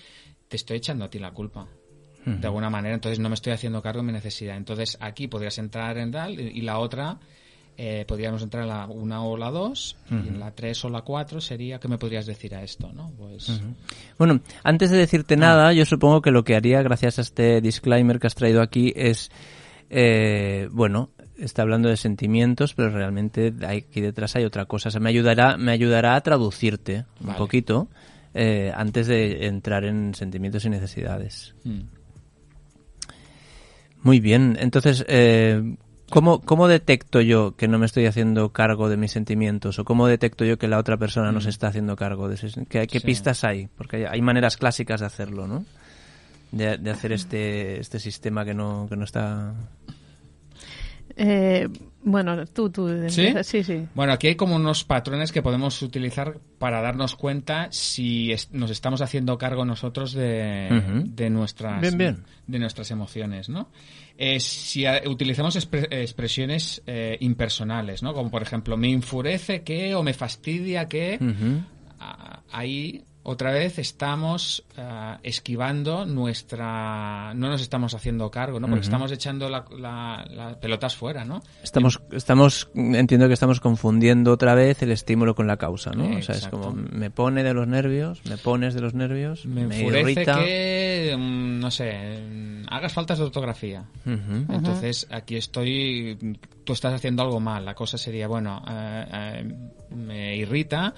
[0.48, 1.66] te estoy echando a ti la culpa.
[2.26, 4.56] De alguna manera, entonces no me estoy haciendo cargo de mi necesidad.
[4.58, 7.18] Entonces aquí podrías entrar en tal y y la otra
[7.78, 11.02] eh, podríamos entrar en la una o la dos y en la tres o la
[11.02, 12.92] cuatro sería ¿qué me podrías decir a esto?
[12.94, 13.12] ¿no?
[13.18, 13.60] Pues
[14.20, 15.00] Bueno, antes de Ah.
[15.00, 18.62] decirte nada, yo supongo que lo que haría, gracias a este disclaimer que has traído
[18.62, 19.32] aquí, es,
[19.90, 24.90] eh, bueno, está hablando de sentimientos, pero realmente aquí detrás hay otra cosa.
[24.90, 27.88] O sea, me ayudará, me ayudará a traducirte un poquito
[28.34, 31.56] eh, antes de entrar en sentimientos y necesidades.
[31.64, 31.80] mm.
[34.04, 35.76] Muy bien, entonces, eh,
[36.10, 39.78] ¿cómo, ¿cómo detecto yo que no me estoy haciendo cargo de mis sentimientos?
[39.80, 42.56] ¿O cómo detecto yo que la otra persona no se está haciendo cargo de sus...
[42.68, 43.06] ¿Qué, qué Sí.
[43.06, 43.68] pistas hay?
[43.78, 45.66] Porque hay, hay maneras clásicas de hacerlo, ¿no?
[46.52, 49.54] De, de hacer este, este sistema que no, que no está...
[51.16, 51.68] Eh,
[52.04, 52.90] bueno, tú, tú.
[53.10, 53.34] ¿Sí?
[53.44, 53.88] Sí, sí.
[53.94, 58.72] Bueno, aquí hay como unos patrones que podemos utilizar para darnos cuenta si es- nos
[58.72, 62.24] estamos haciendo cargo nosotros de, de nuestras Bien, bien.
[62.48, 63.70] de nuestras emociones, ¿no?
[64.18, 68.14] Eh, si a- utilizamos expre- expresiones eh, impersonales, ¿no?
[68.14, 71.18] Como por ejemplo, me enfurece que o me fastidia que
[72.00, 78.82] ah, ahí otra vez estamos ah, esquivando nuestra no nos estamos haciendo cargo no porque
[78.84, 84.56] estamos echando la, la- las pelotas fuera no Estamos, estamos, entiendo que estamos confundiendo otra
[84.56, 86.18] vez el estímulo con la causa, ¿no?
[86.18, 89.66] O sea, es como, me pone de los nervios, me pones de los nervios, me
[89.68, 90.40] me, enfurece irrita.
[90.40, 93.86] que mm, no sé mm, hagas faltas de ortografía.
[94.06, 96.18] Entonces aquí estoy
[96.64, 99.54] tú estás haciendo algo mal la cosa sería bueno eh, eh,
[99.96, 100.94] me irrita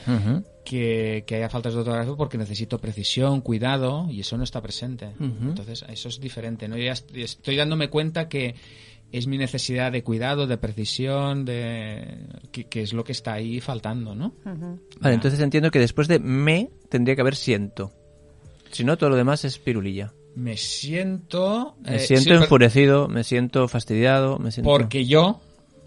[0.65, 5.09] que, que haya faltas de ortografía porque necesito precisión, cuidado, y eso no está presente.
[5.19, 6.77] Entonces, eso es diferente, ¿no?
[6.77, 8.55] Yo ya est- estoy dándome cuenta que
[9.11, 13.59] es mi necesidad de cuidado, de precisión, de que, que es lo que está ahí
[13.59, 14.35] faltando, ¿no?
[15.01, 17.91] Vale, entonces entiendo que después de me tendría que haber siento.
[18.71, 20.13] Si no, todo lo demás es pirulilla.
[20.35, 21.75] Me siento...
[21.81, 24.69] Me eh, siento sí, enfurecido, me siento fastidiado, me siento...
[24.69, 25.41] Porque yo...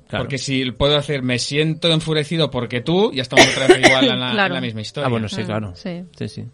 [0.09, 0.25] Claro.
[0.25, 4.21] Porque si puedo hacer me siento enfurecido porque tú, ya estamos otra vez igual en
[4.21, 4.47] la, Claro.
[4.55, 5.07] en la misma historia.
[5.07, 5.75] Ah, bueno, sí, claro.
[5.75, 6.05] sí.
[6.16, 6.45] sí, sí.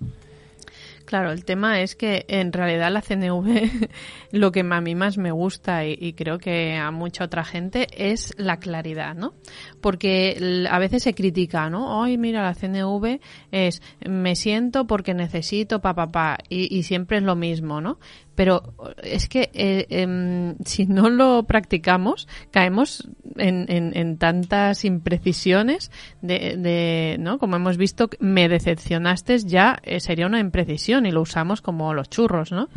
[1.13, 3.89] Claro, el tema es que en realidad la CNV
[4.33, 7.87] lo que a mí más me gusta y, y creo que a mucha otra gente
[7.97, 9.35] es la claridad, ¿no?
[9.83, 12.03] Porque a veces se critica, ¿no?
[12.03, 17.19] Ay, mira, la CNV es me siento porque necesito pa pa pa y, y siempre
[17.19, 17.99] es lo mismo, ¿no?
[18.35, 18.63] Pero
[19.03, 25.91] es que eh, em, si no lo practicamos caemos en, en- en tantas imprecisiones
[26.23, 27.39] de, de, ¿no?
[27.39, 32.09] Como hemos visto, me decepcionaste ya eh, sería una imprecisión y lo usamos como los
[32.09, 32.69] churros, ¿no?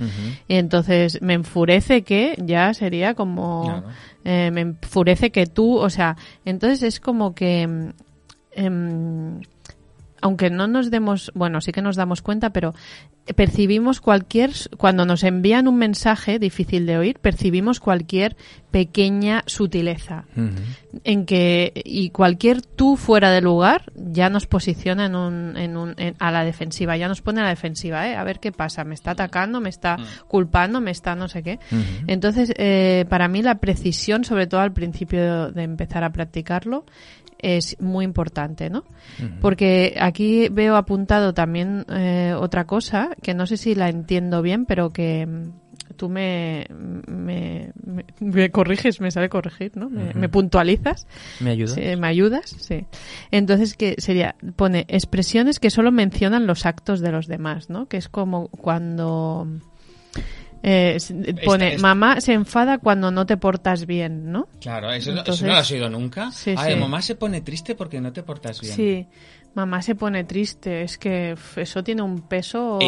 [0.48, 3.84] Y entonces me enfurece que ya sería como...
[4.26, 7.92] Eh, me enfurece que tú, o sea, entonces es como que...
[10.26, 12.74] Aunque no nos demos, bueno, sí que nos damos cuenta, pero
[13.36, 18.36] percibimos cualquier, cuando nos envían un mensaje difícil de oír, percibimos cualquier
[18.72, 20.26] pequeña sutileza.
[21.04, 25.96] En que, y cualquier tú fuera de lugar ya nos posiciona en un, en un,
[26.18, 28.16] a la defensiva, ya nos pone a la defensiva, ¿eh?
[28.16, 30.28] A ver qué pasa, me está atacando, me está mm.
[30.28, 31.60] culpando, me está no sé qué.
[32.08, 36.84] Entonces, eh, para mí la precisión, sobre todo al principio de empezar a practicarlo,
[37.46, 38.84] es muy importante, ¿no?
[39.40, 44.66] Porque aquí veo apuntado también eh, otra cosa que no sé si la entiendo bien,
[44.66, 46.66] pero que mm, tú me,
[47.08, 47.72] me,
[48.20, 49.92] me, corriges, me sabe corregir, ¿no?
[49.92, 51.06] Me, puntualizas.
[51.40, 51.78] ¿Me ayudas?
[51.78, 52.56] ¿Me ayudas?
[52.60, 52.88] Sí.
[53.30, 57.88] Entonces, que sería, pone expresiones que solo mencionan los actos de los demás, ¿no?
[57.88, 59.48] Que es como cuando
[60.68, 60.98] eh,
[61.46, 64.48] pone, mamá se enfada cuando no te portas bien, ¿no?
[64.60, 66.32] Claro, eso, no lo has oído nunca.
[66.32, 68.74] Sí, mamá se pone triste porque no te portas bien.
[68.74, 69.08] Sí,
[69.54, 70.82] mamá se pone triste.
[70.82, 72.80] Es que eso tiene un peso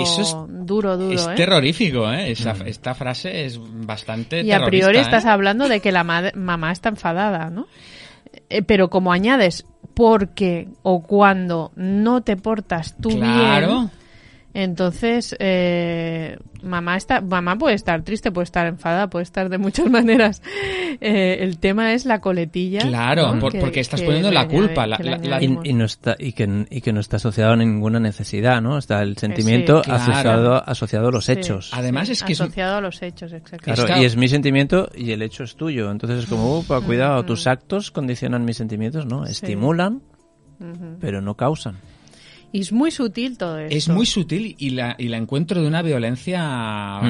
[0.49, 1.13] duro, duro.
[1.13, 1.33] Es ¿eh?
[1.35, 2.33] terrorífico, ¿eh?
[2.33, 2.65] mm.
[2.65, 5.29] Esta frase es bastante Y a priori estás ¿eh?
[5.29, 7.67] hablando de que la mamá está enfadada, ¿no?
[8.49, 13.91] Eh, pero como añades porque o cuando no te portas tú bien
[14.53, 19.87] entonces, eh, mamá está, mamá puede estar triste, puede estar enfadada, puede estar de muchas
[19.91, 20.41] maneras.
[20.99, 22.81] Eh, el tema es la coletilla.
[22.81, 24.87] Claro, porque estás poniendo la culpa.
[25.41, 28.77] y, no está, y, que, y que no está asociado a ninguna necesidad, ¿no?
[28.77, 31.71] Está el sentimiento asociado, asociado a los hechos.
[31.73, 33.73] Además es que asociado a los hechos, exacto.
[33.73, 35.91] Claro, y es mi sentimiento y el hecho es tuyo.
[35.91, 39.25] Entonces es como, upa, cuidado, tus actos condicionan mis sentimientos, ¿no?
[39.25, 40.01] Estimulan,
[40.99, 41.77] pero no causan.
[42.51, 43.75] Y es muy sutil todo eso.
[43.75, 47.01] Es muy sutil y la, y la encuentro de una violencia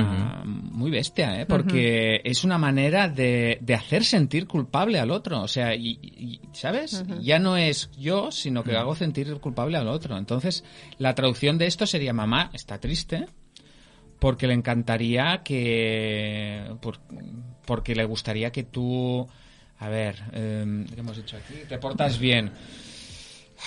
[0.43, 1.45] muy bestia, ¿eh?
[1.45, 5.41] porque es una manera de, de, hacer sentir culpable al otro.
[5.41, 7.03] O sea, y, ¿sabes?
[7.21, 10.17] Ya no es yo, sino que hago sentir culpable al otro.
[10.17, 10.63] Entonces,
[10.97, 13.27] la traducción de esto sería mamá está triste
[14.19, 16.65] porque le encantaría que...
[17.65, 19.27] porque le gustaría que tú...
[19.79, 21.53] A ver, eh, ¿qué hemos dicho aquí?
[21.69, 22.51] Te portas bien.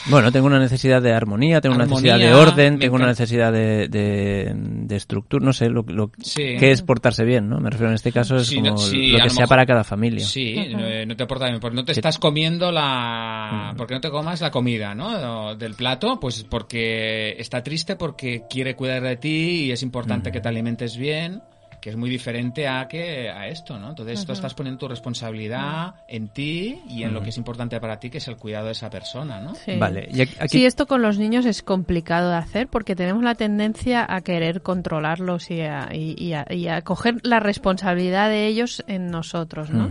[0.07, 3.89] Bueno, tengo una necesidad de armonía, tengo una necesidad de orden, tengo una necesidad de,
[3.89, 7.59] de, estructura, no sé, lo, lo que es portarse bien, ¿no?
[7.61, 10.25] Me refiero en este caso es como lo que sea para cada familia.
[10.25, 13.75] Sí, eh, no te portas bien, porque no te estás comiendo la...
[13.77, 15.55] porque no te comas la comida, ¿no?
[15.57, 20.41] Del plato, pues porque está triste porque quiere cuidar de ti y es importante que
[20.41, 21.43] te alimentes bien
[21.81, 23.91] que es muy diferente a que a esto, ¿no?
[23.91, 27.99] Entonces tú estás poniendo tu responsabilidad en ti y en lo que es importante para
[27.99, 29.55] ti, que es el cuidado de esa persona, ¿no?
[29.55, 29.77] Sí.
[29.77, 30.09] Vale.
[30.13, 30.65] Y aquí...
[30.65, 35.51] esto con los niños es complicado de hacer porque tenemos la tendencia a querer controlarlos
[35.51, 39.89] y a, y, a, coger la responsabilidad de ellos en nosotros, ¿no?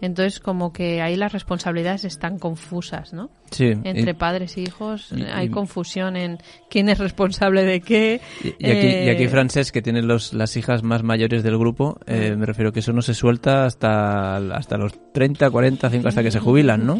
[0.00, 3.30] Entonces, como que ahí las responsabilidades están confusas, ¿no?
[3.50, 3.72] Sí.
[3.84, 6.38] Entre padres e hijos hay confusión en
[6.70, 8.20] quién es responsable de qué.
[8.42, 12.36] Y, aquí, y aquí eh, que tiene los, las hijas más mayores del grupo, eh,
[12.36, 16.30] me refiero que eso no se suelta hasta, hasta los 30, 40, 50, hasta que
[16.30, 16.98] se jubilan, ¿no?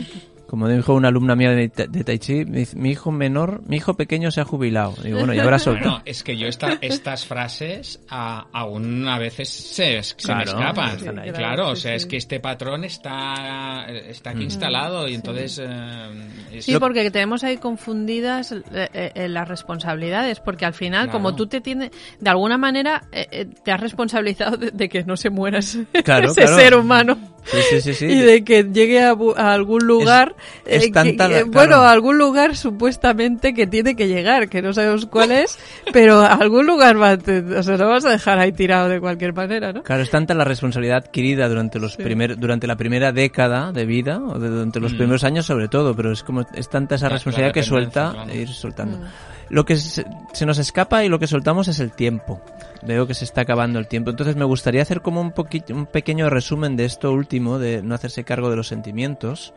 [0.49, 4.31] Como dijo una alumna mía de, de Tai Chi, mi, hijo menor, mi hijo pequeño
[4.31, 4.95] se ha jubilado.
[5.05, 6.01] Y bueno, y ahora soltado.
[6.07, 10.97] es que yo esta, estas frases aún a veces se, se me escapan.
[11.35, 15.61] claro, o sea, es que este patrón está, está aquí instalado y entonces...
[15.63, 21.47] Eh, sí, porque tenemos ahí confundidas eh, eh, las responsabilidades, porque al final, como tú
[21.47, 26.75] te tienes, de alguna manera, te has responsabilizado de, que no se muera ese, ser
[26.75, 27.19] humano.
[27.51, 30.35] Sí, sí, sí, y de que llegue a, algún lugar
[30.67, 35.33] es, eh, bueno, a algún lugar supuestamente que tiene que llegar, que no sabemos cuál
[35.33, 35.59] es,
[35.93, 39.33] pero a algún lugar va, o sea, no vas a dejar ahí tirado de cualquier
[39.33, 39.83] manera, ¿no?
[39.83, 44.19] Claro, es tanta la responsabilidad adquirida durante los primer, durante la primera década de vida,
[44.19, 44.97] o durante los mm.
[44.97, 48.99] primeros años sobre todo, pero es como, es tanta esa responsabilidad que suelta, ir soltando.
[48.99, 49.05] Mm.
[49.51, 50.05] Lo que se,
[50.45, 52.41] nos escapa y lo que soltamos es el tiempo.
[52.83, 54.11] Veo que se está acabando el tiempo.
[54.11, 57.95] Entonces me gustaría hacer como un, poquito, un pequeño resumen de esto último, de no
[57.95, 59.53] hacerse cargo de los sentimientos.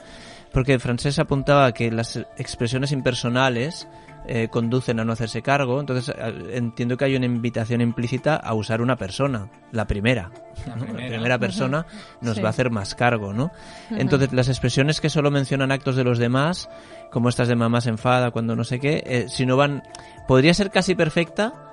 [0.51, 3.87] Porque Francés apuntaba que las expresiones impersonales
[4.27, 6.13] eh, conducen a no hacerse cargo, entonces
[6.51, 10.29] entiendo que hay una invitación implícita a usar una persona, la primera.
[10.67, 11.87] La primera, persona
[12.21, 13.51] nos va a hacer más cargo, ¿no?
[13.89, 16.69] Entonces las expresiones que solo mencionan actos de los demás,
[17.11, 19.81] como estas de mamá se enfada cuando no sé qué, eh, si no van,
[20.27, 21.70] podría ser casi perfecta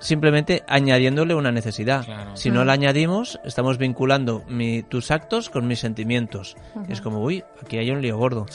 [0.00, 2.06] simplemente añadiéndole una necesidad.
[2.34, 6.56] Si no la añadimos, estamos vinculando mi, tus actos con mis sentimientos.
[6.88, 8.46] Es como, uy, aquí hay un lío gordo.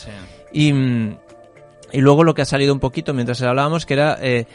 [0.52, 4.18] Y, y, luego lo que ha salido un poquito mientras hablábamos, que era...
[4.22, 4.46] Eh,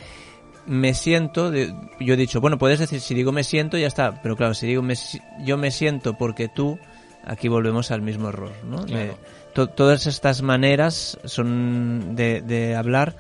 [0.66, 4.20] me siento, de- yo he dicho, bueno, puedes decir, si digo me siento, ya está,
[4.22, 6.78] pero claro, si digo me si- yo me siento porque tú,
[7.24, 8.84] aquí volvemos al mismo error, ¿no?
[8.84, 9.18] De- Claro.
[9.54, 13.16] to- todas estas maneras son de, de hablar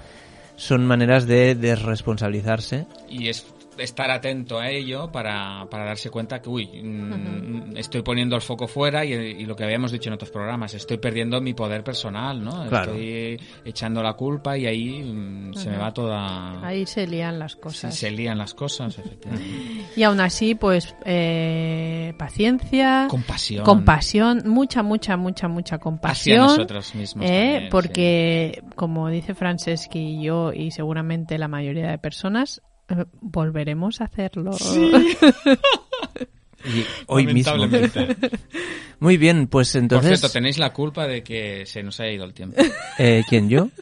[0.56, 2.86] son maneras de desresponsabilizarse.
[3.08, 3.46] Y es
[3.78, 8.66] estar atento a ello para, para darse cuenta que, uy, mm, estoy poniendo el foco
[8.68, 12.42] fuera y, y lo que habíamos dicho en otros programas, estoy perdiendo mi poder personal,
[12.42, 12.66] ¿no?
[12.68, 12.92] Claro.
[12.92, 16.66] Estoy echando la culpa y ahí mm, se me va toda...
[16.66, 17.94] Ahí se lían las Sí, cosas.
[17.96, 19.84] se lían las cosas, efectivamente.
[19.96, 23.64] Y aún así, pues, eh, paciencia, Compasión.
[23.64, 26.38] compasión, mucha, mucha, mucha, mucha Hacia compasión.
[26.46, 27.24] nosotros mismos.
[27.26, 27.28] ¿eh?
[27.52, 32.62] también, porque, como dice Franceschi y yo, y seguramente la mayoría de personas,
[33.20, 34.52] volveremos a hacerlo.
[36.64, 37.54] Y hoy mismo.
[39.00, 40.18] Muy bien, pues Por entonces...
[40.18, 42.60] cierto, tenéis la culpa de que se nos haya ido el tiempo.
[42.98, 43.70] Eh, ¿Quién, yo?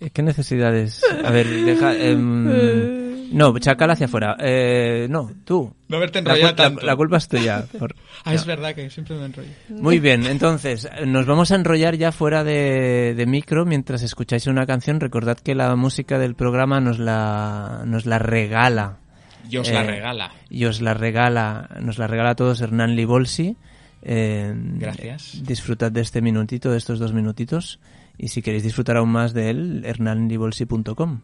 [0.00, 1.00] Eh, ¿Qué necesidades?
[1.24, 1.96] A ver, deja...
[1.96, 4.36] em, no, chacal hacia afuera.
[4.40, 5.74] Eh, no, tú.
[5.88, 6.86] No haberte La, enrollado la- tanto.
[6.86, 7.64] la culpa es tuya.
[7.78, 9.48] Por- Ah, es verdad que siempre me enrollo.
[9.68, 14.66] Muy bien, entonces nos vamos a enrollar ya fuera de, de micro mientras escucháis una
[14.66, 15.00] canción.
[15.00, 18.98] Recordad que la música del programa nos la, nos la regala.
[19.50, 20.32] Y os la Eh, regala.
[20.48, 23.56] Y os la regala, nos la regala a todos Hernán Libolsi.
[24.06, 25.42] Eh, Gracias.
[25.46, 27.78] Disfrutad de este minutito, de estos dos minutitos.
[28.16, 31.20] Y si queréis disfrutar aún más de él, hernanlibolsi.com.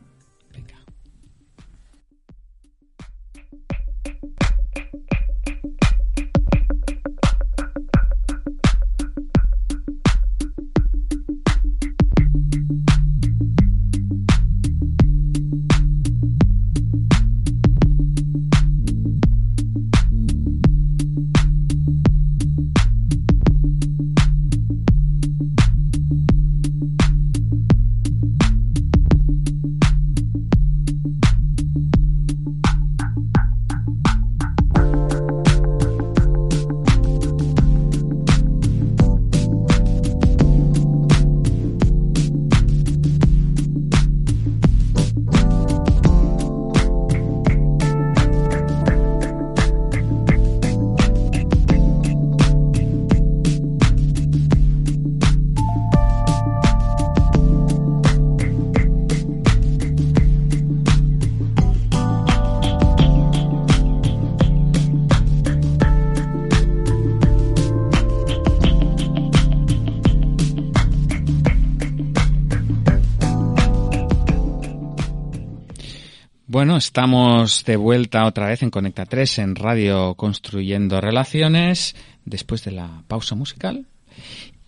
[76.53, 82.73] Bueno, estamos de vuelta otra vez en Conecta 3 en Radio Construyendo Relaciones después de
[82.73, 83.87] la pausa musical.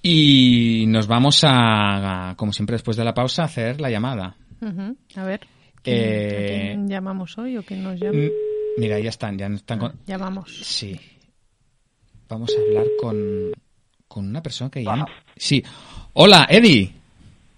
[0.01, 4.37] Y nos vamos a, a, como siempre después de la pausa, a hacer la llamada.
[5.17, 5.41] A ver,
[5.85, 8.29] Eh, ¿a quién llamamos hoy o quién nos llama?
[8.79, 9.93] Mira, ya están, ya están con...
[10.07, 10.57] Llamamos.
[10.65, 10.97] Sí.
[12.29, 13.17] Vamos a hablar con,
[14.07, 15.07] con una persona que llama...
[15.37, 15.65] Sí.
[16.13, 17.02] Hola, Eddie.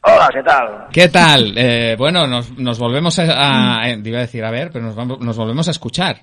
[0.06, 0.86] Hola, ¿qué tal?
[0.92, 1.54] ¿Qué tal?
[1.56, 4.94] Eh, bueno, nos, nos volvemos a, a- eh, iba a decir a ver, pero nos,
[4.94, 6.16] vamos- nos volvemos a escuchar.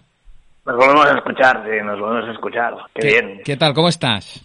[0.66, 2.74] Nos volvemos a escuchar, sí, nos volvemos a escuchar.
[2.94, 3.42] Qué, bien.
[3.44, 3.74] ¿Qué tal?
[3.74, 4.40] ¿Cómo estás?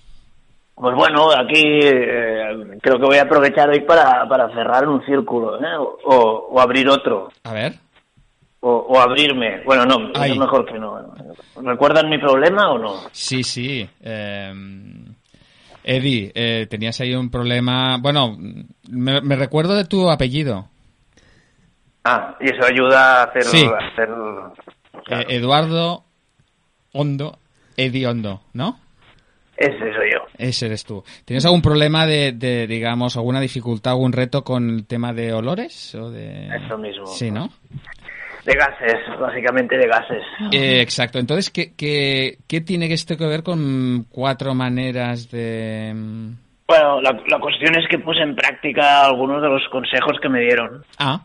[0.75, 5.59] Pues bueno, aquí eh, creo que voy a aprovechar hoy para, para cerrar un círculo,
[5.61, 5.77] ¿eh?
[6.05, 7.29] O, o abrir otro.
[7.44, 7.75] A ver.
[8.61, 9.62] O, o abrirme.
[9.64, 10.33] Bueno, no, Ay.
[10.33, 10.99] es mejor que no.
[11.62, 12.94] ¿Recuerdan mi problema o no?
[13.12, 13.88] Sí, sí.
[14.03, 14.53] eh,
[15.87, 17.96] Eddie, eh, tenías ahí un problema.
[17.99, 18.37] Bueno,
[18.90, 20.68] me, recuerdo de tu apellido.
[22.05, 23.44] Ah, y eso ayuda a hacer...
[23.44, 23.64] Sí.
[23.64, 24.09] a hacer
[25.05, 25.22] claro.
[25.31, 26.05] Eh, Eduardo
[26.92, 27.38] Hondo,
[27.77, 28.81] Eddie Hondo, ¿no?
[29.57, 30.18] Ese soy yo.
[30.37, 31.05] Ese eres tú.
[31.25, 35.94] ¿Tienes algún problema de, de, digamos, alguna dificultad, algún reto con el tema de olores?
[35.94, 36.49] O de...
[36.49, 37.07] Eso mismo.
[37.07, 37.49] Sí, ¿no?
[38.46, 40.22] De gases, básicamente de gases.
[40.52, 41.18] Eh, exacto.
[41.18, 45.92] Entonces, ¿qué, qué, qué tiene esto que ver con cuatro maneras de...
[45.94, 46.30] mm,
[46.68, 50.40] Bueno, la, la cuestión es que puse en práctica algunos de los consejos que me
[50.40, 50.84] dieron.
[50.99, 51.20] Ah.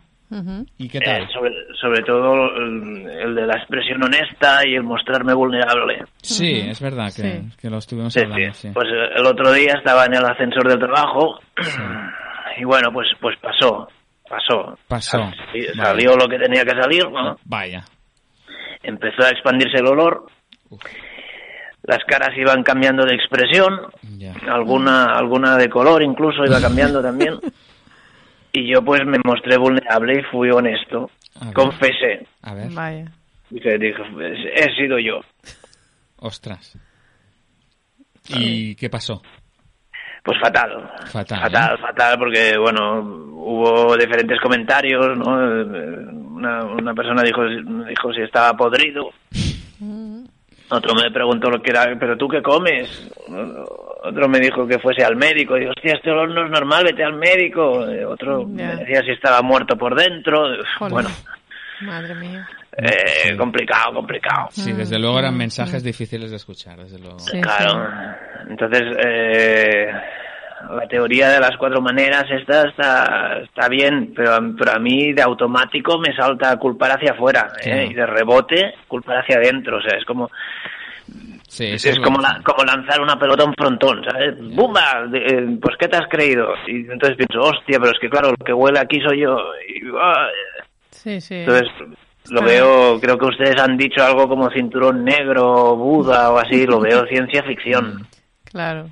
[0.77, 1.27] ¿y qué Eh, tal?
[1.29, 6.05] sobre, sobre todo el, el de la expresión honesta y el mostrarme vulnerable.
[6.21, 7.41] Sí, es verdad que, Sí.
[7.59, 8.67] que lo estuvimos Sí, hablando, sí.
[8.69, 8.73] sí.
[8.73, 11.37] Pues eh, el otro día estaba en el ascensor del trabajo
[12.57, 13.89] y bueno, pues pues pasó,
[14.31, 14.77] pasó.
[14.87, 15.19] Pasó.
[15.75, 17.37] Salió lo que tenía que salir, ¿no?
[17.45, 17.83] Vaya.
[18.81, 20.25] Empezó a expandirse el olor.
[21.83, 23.79] Las caras iban cambiando de expresión,
[24.17, 24.33] Ya.
[24.51, 27.39] alguna alguna de color incluso iba cambiando también.
[28.53, 31.09] Y yo pues me mostré vulnerable y fui honesto.
[31.39, 31.51] A.
[31.53, 32.27] Confesé.
[32.41, 32.69] A ver.
[32.71, 33.11] Vaya.
[33.49, 34.01] Dije, dije,
[34.55, 35.19] he sido yo.
[36.17, 36.77] Ostras.
[38.29, 39.21] ¿Y qué pasó?
[40.23, 40.91] Pues fatal.
[41.11, 41.81] Fatal, Fatal, ¿eh?
[41.81, 45.41] fatal, porque, bueno, hubo diferentes comentarios, ¿no?
[45.41, 46.05] Eh,
[46.41, 49.09] una, una persona dijo, dijo si estaba podrido.
[50.69, 53.11] Otro me preguntó lo que era, ¿pero tú qué comes?
[54.03, 55.55] Otro me dijo que fuese al médico.
[55.55, 57.85] Digo, hostia, este olor no es normal, vete al médico.
[58.07, 60.47] Otro me decía si estaba muerto por dentro.
[60.79, 60.93] Joder.
[60.93, 61.09] Bueno,
[61.81, 62.47] Madre mía.
[62.77, 64.47] eh, complicado, complicado.
[64.51, 67.19] Sí, desde luego eran mensajes difíciles de escuchar, desde luego.
[67.19, 67.89] Sí, Claro.
[68.49, 69.87] Entonces, eh,
[70.69, 75.11] la teoría de las cuatro maneras esta está, está bien, pero, a- pero a mí
[75.13, 77.87] de automático me salta culpar hacia afuera ¿eh?
[77.89, 79.77] Y de rebote culpar hacia adentro.
[79.77, 80.29] O sea, es como
[81.47, 84.35] Sí, es, como, la- como lanzar una pelota a un frontón, ¿sabes?
[84.55, 85.05] ¡Bumba!
[85.09, 86.47] De- eh, pues ¿qué te has creído?
[86.67, 89.35] Y entonces pienso, hostia, pero es que claro, lo que huele aquí soy yo.
[89.67, 90.27] Y, ah,
[90.91, 91.35] Sí, sí.
[91.35, 91.67] entonces
[92.29, 96.79] lo veo, creo que ustedes han dicho algo como cinturón negro, Buda o así, lo
[96.79, 97.47] veo ciencia Mm.
[97.47, 98.07] ficción.
[98.43, 98.89] Claro.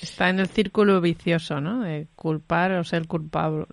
[0.00, 1.80] Está en el círculo vicioso, ¿no?
[1.82, 3.66] De culpar o ser culpable.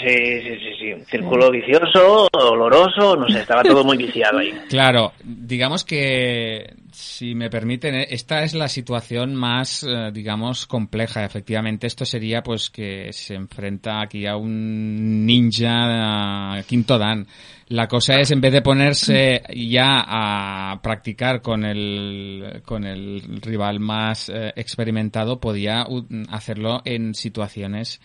[0.00, 0.92] Sí, sí, sí, sí.
[0.92, 4.52] Un círculo vicioso, oloroso, no sé, estaba todo muy viciado ahí.
[4.68, 11.24] Claro, digamos que, si me permiten, eh, esta es la situación más, eh, digamos, compleja.
[11.24, 17.26] Efectivamente, esto sería pues que se enfrenta aquí a un ninja eh, quinto dan.
[17.68, 23.80] La cosa es, en vez de ponerse ya a practicar con el, con el rival
[23.80, 25.86] más experimentado, podía
[26.30, 28.00] hacerlo en situaciones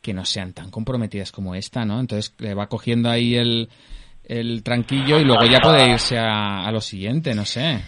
[0.00, 2.00] que no sean tan comprometidas como esta, ¿no?
[2.00, 3.68] Entonces le va cogiendo ahí el,
[4.24, 7.80] el tranquillo y luego ya puede irse a, a lo siguiente, no sé.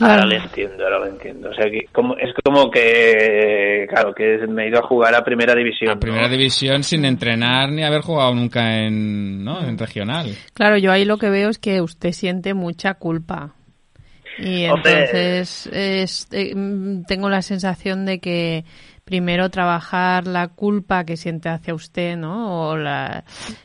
[0.00, 1.50] Ahora lo entiendo, ahora lo entiendo.
[1.50, 5.24] O sea, que como, es como que, claro, que me he ido a jugar a
[5.24, 5.90] primera división.
[5.90, 6.28] A primera ¿no?
[6.28, 9.66] división sin entrenar ni haber jugado nunca en, ¿no?
[9.66, 10.34] en regional.
[10.54, 13.54] Claro, yo ahí lo que veo es que usted siente mucha culpa.
[14.38, 16.54] Y entonces es, eh,
[17.08, 18.64] tengo la sensación de que
[19.08, 22.68] primero trabajar la culpa que siente hacia usted, ¿no?
[22.68, 23.24] O la,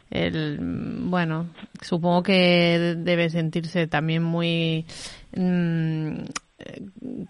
[0.10, 1.50] el, bueno,
[1.82, 4.86] supongo que debe sentirse también muy,
[5.36, 6.14] mm,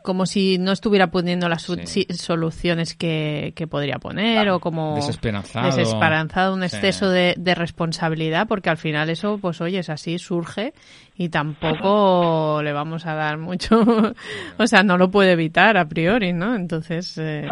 [0.01, 2.05] como si no estuviera poniendo las Sí.
[2.13, 5.65] soluciones que, que podría poner o como Desesperanzado.
[5.65, 6.65] desesperanzado, un Sí.
[6.76, 10.74] exceso de, de responsabilidad, porque al final eso, pues oye, es así, surge
[11.15, 13.82] y tampoco le vamos a dar mucho,
[14.57, 16.55] o sea, no lo puede evitar a priori, ¿no?
[16.55, 17.49] Entonces, eh,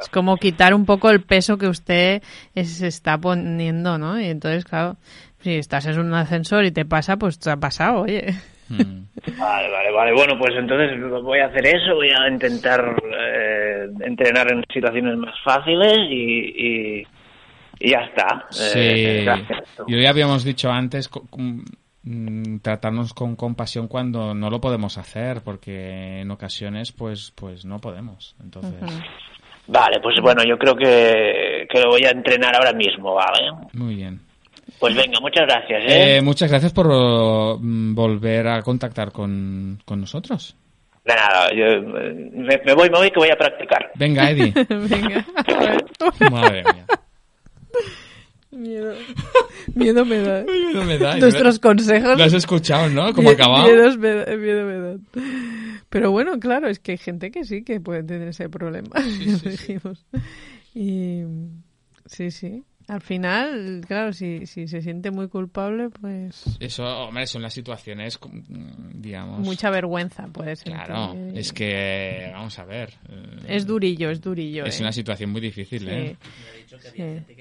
[0.00, 2.22] es como quitar un poco el peso que usted
[2.54, 4.20] se está poniendo, ¿no?
[4.20, 4.96] Y entonces, claro,
[5.40, 8.34] si estás en un ascensor y te pasa, pues te ha pasado, oye.
[8.68, 9.06] Mm.
[9.38, 10.12] Vale, vale, vale.
[10.12, 15.34] Bueno, pues entonces voy a hacer eso, voy a intentar eh, entrenar en situaciones más
[15.44, 17.06] fáciles y, y,
[17.80, 18.46] y ya está.
[18.50, 18.78] Sí.
[18.78, 19.62] Eh, gracias.
[19.86, 26.20] Y hoy habíamos dicho antes mm, tratarnos con compasión cuando no lo podemos hacer, porque
[26.20, 28.36] en ocasiones pues pues no podemos.
[28.42, 28.80] Entonces,
[29.68, 33.50] Vale, pues bueno, yo creo que, que lo voy a entrenar ahora mismo, ¿vale?
[33.72, 34.20] muy bien.
[34.78, 36.16] Pues venga, muchas gracias, ¿eh?
[36.16, 36.86] Eh, muchas gracias por
[37.60, 40.54] mm, volver a contactar con, con nosotros.
[41.04, 43.90] De nada, yo, eh, me, me voy, me voy que voy a practicar.
[43.94, 44.52] Venga, Eddie.
[44.68, 45.84] Venga, a ver.
[46.30, 46.86] Madre mía.
[48.50, 48.94] Miedo.
[49.74, 50.42] Miedo me da.
[50.72, 51.16] Miedo me da.
[51.16, 52.16] Nuestros consejos.
[52.18, 53.12] Lo has escuchado, ¿no?
[53.12, 53.64] Como Mie- acabado.
[53.66, 55.06] miedos me da- miedo me dan.
[55.90, 58.88] Pero bueno, claro, es que hay gente que sí que puede tener ese problema.
[58.94, 60.04] ya lo dijimos.
[60.74, 61.22] Y
[62.06, 62.62] sí, sí.
[62.88, 68.18] Al final, claro, si, si se siente muy culpable, pues Eso, hombre, son las situaciones,
[68.22, 69.40] mm, digamos.
[69.40, 70.72] mucha vergüenza puede ser.
[70.72, 72.94] Claro, es que, vamos a ver.
[73.08, 74.64] eh, Es durillo, es durillo.
[74.66, 74.82] Es ¿eh?
[74.84, 75.88] una situación muy difícil, Sí.
[75.90, 76.16] ¿eh?
[76.68, 76.88] Sí.
[76.92, 77.34] que cambió de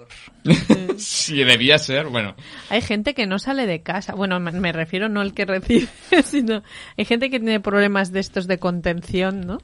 [0.00, 0.08] color.
[0.98, 2.34] Sí, debía ser, bueno.
[2.68, 4.14] Hay gente que no sale de casa.
[4.14, 5.88] Bueno, me, refiero no el que recibe,
[6.24, 6.62] sino
[6.98, 9.62] hay gente que tiene problemas de estos de contención, ¿no?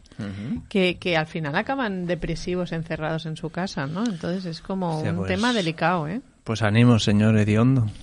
[0.70, 4.04] que, que al final acaban depresivos encerrados en su casa, ¿no?
[4.06, 6.22] Entonces es como un pues- tema delicado, ¿eh?
[6.44, 7.86] Pues ánimo, señor Ediondo.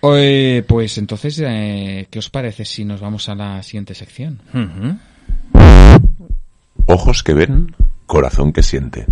[0.00, 4.40] Oye, pues entonces, eh, ¿qué os parece si nos vamos a la siguiente sección?
[6.86, 7.74] Ojos que ven,
[8.06, 9.06] corazón que siente.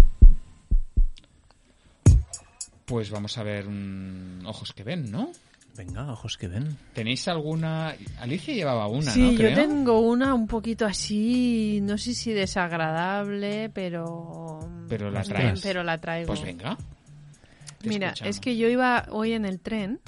[2.84, 5.30] Pues vamos a ver mm, ojos que ven, ¿no?
[5.76, 6.76] Venga, ojos que ven.
[6.92, 7.94] ¿Tenéis alguna?
[8.20, 9.30] Alicia llevaba una, sí, ¿no?
[9.32, 9.54] yo Creo.
[9.54, 14.60] tengo una un poquito así, no sé si desagradable, pero...
[14.88, 15.60] Pero la traes.
[15.62, 16.26] Pero la traigo.
[16.26, 16.76] Pues venga.
[17.78, 18.36] Te Mira, escuchamos.
[18.36, 20.00] es que yo iba hoy en el tren,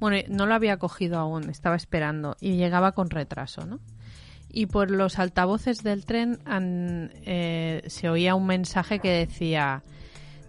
[0.00, 3.78] bueno, no lo había cogido aún, estaba esperando y llegaba con retraso, ¿no?
[4.52, 6.38] Y por los altavoces del tren
[7.24, 9.82] eh, se oía un mensaje que decía,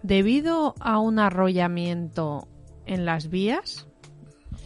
[0.02, 2.48] debido a un arrollamiento
[2.86, 3.86] en las vías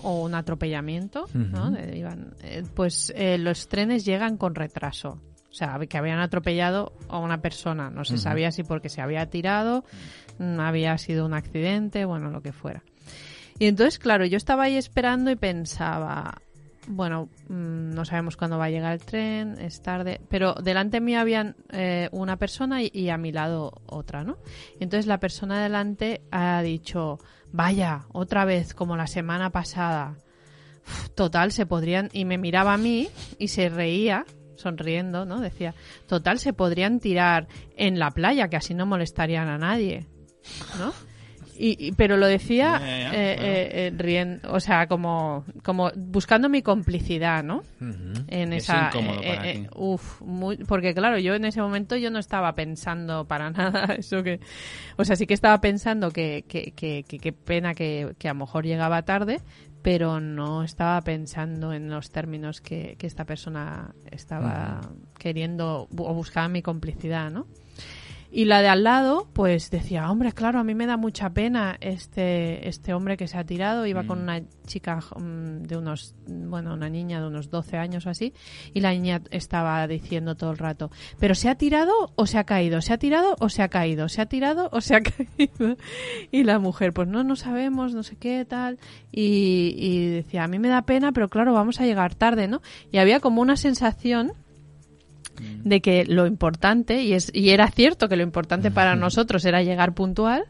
[0.02, 1.72] o un atropellamiento, ¿no?
[1.92, 5.20] Iban, eh, pues eh, los trenes llegan con retraso.
[5.50, 7.88] O sea, que habían atropellado a una persona.
[7.88, 9.84] No se sabía si porque se había tirado,
[10.38, 12.82] mm, había sido un accidente, bueno, lo que fuera.
[13.58, 16.42] Y entonces, claro, yo estaba ahí esperando y pensaba,
[16.86, 21.20] bueno, mm, no sabemos cuándo va a llegar el tren, es tarde, pero delante mío
[21.20, 24.38] había eh, una persona y, a mi lado otra, ¿no?
[24.80, 27.18] Entonces la persona delante ha dicho,
[27.52, 30.16] vaya, otra vez como la semana pasada.
[31.14, 33.08] Total, se podrían, y me miraba a mí
[33.38, 34.24] y se reía,
[34.54, 35.40] sonriendo, ¿no?
[35.40, 35.74] Decía,
[36.06, 40.06] total, se podrían tirar en la playa, que así no molestarían a nadie,
[40.78, 40.92] ¿no?
[41.58, 46.62] Y, y- pero lo decía eh, eh, eh, rien- o sea, como, como buscando mi
[46.62, 47.62] complicidad, ¿no?
[48.28, 49.66] En Es esa, incómodo eh, para eh, ti.
[49.74, 54.22] uf, muy- porque claro, yo en ese momento yo no estaba pensando para nada eso
[54.22, 54.40] que,
[54.96, 58.34] o sea, sí que estaba pensando que que, que, que- qué pena que, que a
[58.34, 59.40] lo mejor llegaba tarde,
[59.82, 64.80] pero no estaba pensando en los términos que, que esta persona estaba
[65.18, 67.46] queriendo o buscaba mi complicidad, ¿no?
[68.36, 71.78] Y la de al lado, pues decía, hombre, claro, a mí me da mucha pena
[71.80, 73.86] este, este hombre que se ha tirado.
[73.86, 78.10] Iba con una chica mm, de unos, bueno, una niña de unos 12 años o
[78.10, 78.34] así,
[78.74, 82.44] y la niña estaba diciendo todo el rato, pero se ha tirado o se ha
[82.44, 85.78] caído, se ha tirado o se ha caído, se ha tirado o se ha caído.
[86.30, 88.78] Y la mujer, pues no, no sabemos, no sé qué, tal.
[89.10, 92.60] Y, y decía, a mí me da pena, pero claro, vamos a llegar tarde, ¿no?
[92.92, 94.34] Y había como una sensación
[95.64, 99.62] de que lo importante, y, es, y era cierto que lo importante para nosotros era
[99.62, 100.44] llegar puntual,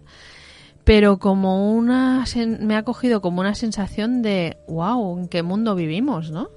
[0.84, 2.24] pero como una,
[2.60, 6.48] me ha cogido como una sensación de, wow, ¿en qué mundo vivimos, no?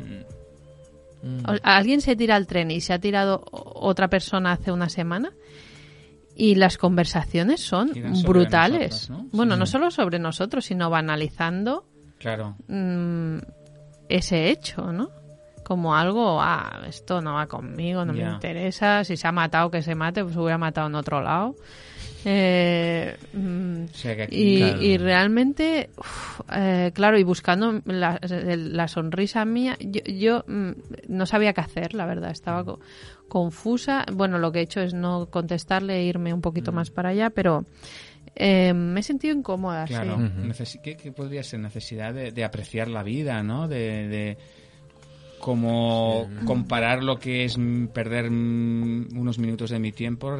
[1.47, 5.32] O- Alguien se tira al tren y se ha tirado otra persona hace una semana
[6.36, 7.91] y las conversaciones son
[8.25, 9.09] brutales.
[9.09, 9.27] nosotros, ¿no?
[9.38, 9.59] Bueno, Sí.
[9.59, 11.86] no solo sobre nosotros, sino banalizando
[12.19, 12.55] Claro.
[12.67, 13.39] mm,
[14.07, 15.09] ese hecho, ¿no?
[15.70, 19.84] Como algo, ah, esto no va conmigo, no me interesa, si se ha matado que
[19.84, 21.55] se mate, pues se hubiera matado en otro lado.
[22.26, 24.82] Eh, mm, O sea que aquí, y, Claro.
[24.82, 30.72] y realmente, uf, eh, claro, y buscando la, la sonrisa mía, yo, yo, mm,
[31.07, 32.80] no sabía qué hacer, la verdad, estaba co-
[33.28, 34.05] confusa.
[34.11, 36.41] Bueno, lo que he hecho es no contestarle e irme un Mm.
[36.41, 37.65] poquito más para allá, pero
[38.36, 40.17] eh, me he sentido incómoda, Claro,
[40.65, 40.80] sí.
[40.82, 41.59] ¿qué, qué podría ser?
[41.59, 43.67] Necesidad de, de apreciar la vida, ¿no?
[43.67, 44.38] De, de
[45.39, 47.57] como comparar lo que es
[47.93, 50.35] perder unos minutos de mi tiempo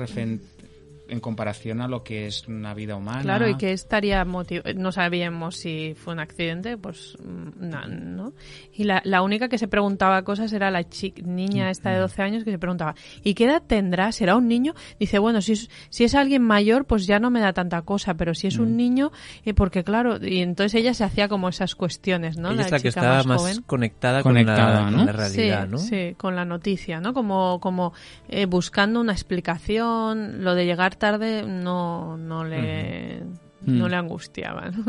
[1.10, 3.22] en comparación a lo que es una vida humana.
[3.22, 7.88] Claro, y que estaría motiv no sabíamos si fue un accidente, pues mm, no.
[7.88, 8.34] ¿no?
[8.74, 12.22] Y la, la única que se preguntaba cosas era la chi- niña esta de 12
[12.22, 14.12] años que se preguntaba, ¿y qué edad tendrá?
[14.12, 14.74] ¿Será un niño?
[14.99, 18.14] Dice, bueno, si es, si es alguien mayor, pues ya no me da tanta cosa,
[18.16, 19.12] pero si es un niño,
[19.45, 22.51] eh, porque claro, y entonces ella se hacía como esas cuestiones, ¿no?
[22.51, 23.62] Ella es la la que chica estaba más, más joven.
[23.66, 24.97] conectada, Conectada, con, la, ¿no?
[24.97, 25.78] con la realidad, sí, ¿no?
[25.78, 27.14] Sí, con la noticia, ¿no?
[27.14, 27.93] Como, como
[28.28, 33.21] eh, buscando una explicación, lo de llegar tarde no, no le,
[33.65, 33.89] no Mm.
[33.89, 34.83] le angustiaba, ¿no?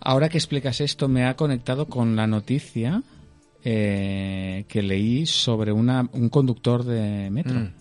[0.00, 3.02] Ahora que explicas esto, me ha conectado con la noticia
[3.64, 7.72] eh, que leí sobre una, un conductor de metro Mm.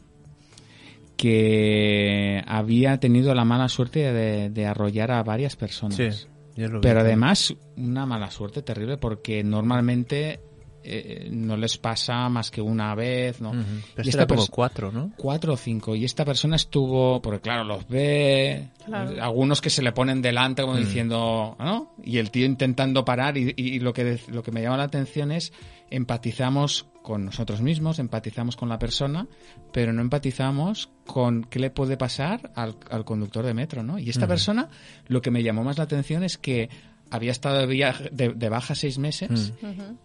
[1.18, 5.96] que había tenido la mala suerte de, de arrollar a varias personas.
[5.96, 6.10] Sí,
[6.56, 6.82] yo lo vi.
[6.84, 10.40] Pero además, una mala suerte terrible porque normalmente
[10.84, 13.52] eh, no les pasa más que una vez, ¿no?
[13.52, 15.12] Pero Y este esta era como cuatro, ¿no?
[15.18, 15.96] cuatro o cinco.
[15.96, 19.22] Y esta persona estuvo, porque claro, los ve, Claro.
[19.24, 21.94] algunos que se le ponen delante como diciendo, ¿no?
[22.04, 25.32] Y el tío intentando parar y, y lo que lo que me llama la atención
[25.32, 25.54] es
[25.90, 29.28] empatizamos con nosotros mismos, empatizamos con la persona,
[29.74, 33.98] pero no empatizamos con qué le puede pasar al, al conductor de metro, ¿no?
[34.00, 34.70] Y esta persona,
[35.08, 36.70] lo que me llamó más la atención es que
[37.12, 39.54] había estado de, viaje- de, de baja seis meses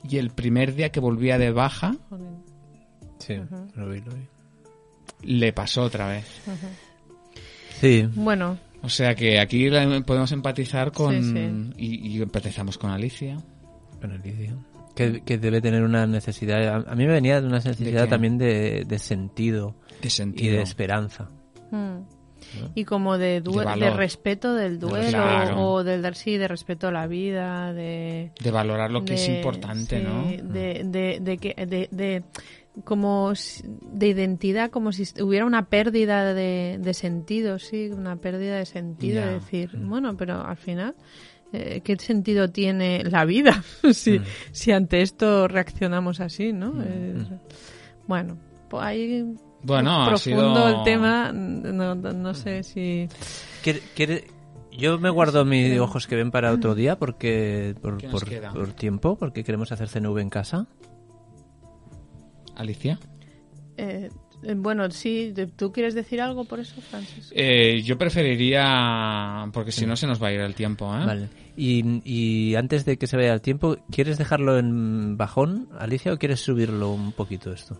[0.08, 1.96] y el primer día que volvía de baja
[3.18, 3.34] Sí,
[3.74, 4.26] lo vi, lo vi.
[5.22, 6.26] le pasó otra vez.
[7.80, 9.68] Sí, Bueno, O sea que aquí
[10.04, 11.14] podemos empatizar con...
[11.14, 11.70] Sí, sí.
[11.76, 13.36] Y, y empatizamos con Alicia.
[14.00, 14.56] con Alicia.
[14.94, 16.62] Que, que debe tener una necesidad.
[16.68, 20.56] A, a mí me venía de una necesidad también de, de sentido De y sentido.
[20.56, 21.28] de esperanza.
[21.70, 22.15] mm.
[22.74, 23.40] Y como de, De
[23.90, 25.62] de, respeto del duelo Claro.
[25.64, 29.98] o del sí, de respeto a la vida, de De valorar lo que es importante,
[29.98, 30.24] sí, ¿no?
[30.52, 32.22] De, de, de, que, de, de-
[32.84, 33.32] como
[33.92, 39.24] de identidad, como si hubiera una pérdida de, de sentido, sí, una pérdida de sentido.
[39.24, 40.94] Es decir, bueno, pero al final,
[41.54, 43.62] eh, ¿qué sentido tiene la vida
[43.94, 44.20] si,
[44.52, 46.82] si ante esto reaccionamos así, no?
[46.82, 47.28] Es-
[48.06, 48.36] bueno,
[48.68, 49.24] pues ahí
[49.66, 50.68] Bueno, ha profundo sido...
[50.78, 53.08] el tema, no, sé si...
[53.62, 54.24] ¿Quiere- quiere-
[54.70, 57.98] Yo me guardo mis ojos que ven para otro día porque por,
[58.74, 60.66] tiempo, porque queremos hacer CNV en casa.
[62.54, 62.98] Alicia.
[63.76, 64.08] Eh,
[64.42, 67.32] eh, bueno, sí, ¿tú quieres decir algo por eso, Francis?
[67.34, 71.04] Eh, yo preferiría, porque si no se nos va a ir el tiempo, ¿eh?
[71.04, 71.28] Vale.
[71.56, 76.18] Y, y antes de que se vaya el tiempo, ¿quieres dejarlo en bajón, Alicia, o
[76.18, 77.76] quieres subirlo un poquito esto?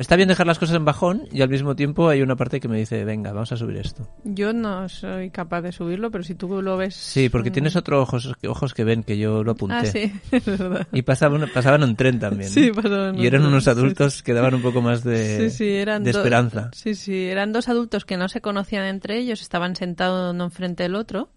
[0.00, 2.68] Está bien dejar las cosas en bajón y al mismo tiempo hay una parte que
[2.68, 4.08] me dice, venga, vamos a subir esto.
[4.24, 6.94] Yo no soy capaz de subirlo, pero si tú lo ves...
[6.94, 9.74] Sí, porque mm, tienes otros ojos, ojos que ven, que yo lo apunté.
[9.76, 10.88] Ah, sí, es verdad.
[10.90, 12.48] Y pasaban, pasaban en tren también.
[12.48, 15.50] Sí, pasaban Y eran tren, unos sí, adultos que daban un poco más de, sí,
[15.50, 16.70] sí, eran de esperanza.
[16.72, 20.82] Sí, sí, eran dos adultos que no se conocían entre ellos, estaban sentados uno enfrente
[20.82, 21.28] del otro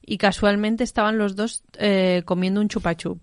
[0.00, 3.18] y casualmente estaban los dos eh, comiendo un chupachup.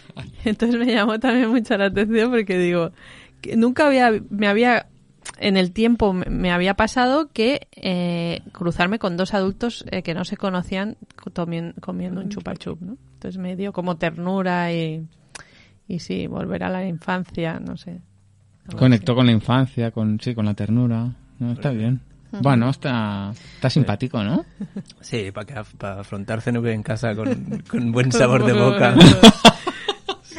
[0.46, 2.92] Entonces me llamó también mucho la atención porque digo,
[3.40, 4.86] que nunca había, me había,
[5.38, 10.24] en el tiempo me- había pasado que eh, cruzarme con dos adultos eh, que no
[10.24, 10.96] se conocían
[11.34, 12.96] comien- comiendo un chupachup, ¿no?
[13.14, 15.06] Entonces me dio como ternura y,
[15.88, 18.00] y sí, volver a la infancia, no sé.
[18.78, 21.10] Conectó con la infancia, con sí, con la ternura.
[21.38, 22.00] No, está bien.
[22.40, 24.44] Bueno, está, está simpático, ¿no?
[25.00, 25.62] Sí, para
[25.98, 28.94] afrontar CNV en casa con, con buen sabor de boca.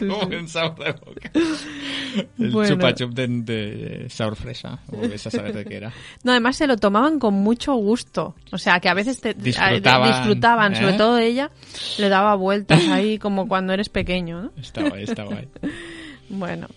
[0.02, 0.34] Sí, Como sí.
[0.36, 1.32] en sabor de boca.
[2.40, 2.70] El Bueno.
[2.76, 4.80] chupa chup de, de sabor fresa.
[4.92, 5.94] O esa saber de qué era.
[6.24, 8.36] No, además se lo tomaban con mucho gusto.
[8.52, 10.76] O sea, que a veces te, Disfrutaban, a- disfrutaban, ¿eh?
[10.78, 11.52] sobre todo ella,
[11.98, 14.52] le daba vueltas ahí como cuando eres pequeño, ¿no?
[14.58, 15.48] Está guay, está guay.
[16.34, 16.68] Bueno,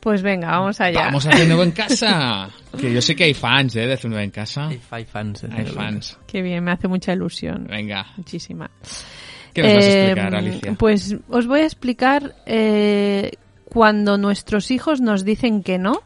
[0.00, 1.00] pues venga, vamos allá.
[1.06, 2.48] Vamos a hacer nuevo en casa.
[2.80, 3.86] Que yo sé que hay fans, ¿eh?
[3.86, 4.68] De hacer nuevo en casa.
[4.68, 5.44] Hay, hay fans.
[5.44, 5.48] eh.
[5.52, 6.18] Hay fans.
[6.26, 7.66] Qué bien, me hace mucha ilusión.
[7.68, 8.06] Venga.
[8.16, 8.70] Muchísima.
[9.56, 10.74] ¿Qué nos vas a Eh, explicar, Alicia?
[10.78, 13.32] Pues os voy a explicar eh,
[13.64, 16.02] cuando nuestros hijos nos dicen que no,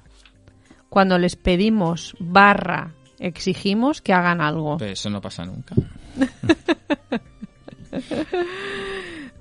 [0.88, 5.74] cuando les pedimos barra exigimos que hagan algo, eso no pasa nunca.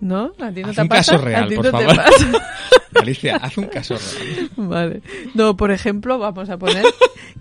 [0.02, 0.32] ¿no?
[0.40, 1.12] ¿A ti no Haz te un pasa?
[1.14, 1.96] caso real, ¿A ti por no te favor.
[1.96, 2.32] pasa?
[3.00, 4.50] Alicia, haz un caso real.
[4.58, 5.02] Vale.
[5.36, 6.84] No, por ejemplo, vamos a poner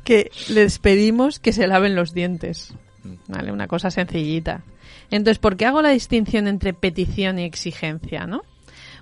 [0.04, 2.74] que les pedimos que se laven los dientes.
[3.28, 4.62] Vale, una cosa sencillita.
[5.10, 8.42] Entonces, ¿por qué hago la distinción entre petición y exigencia, no?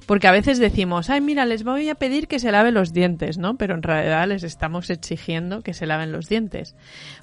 [0.07, 3.39] Porque a veces decimos, ay, mira, les voy a pedir que se laven los dientes,
[3.39, 3.57] ¿no?
[3.57, 6.77] Pero en realidad les estamos exigiendo que se laven los dientes.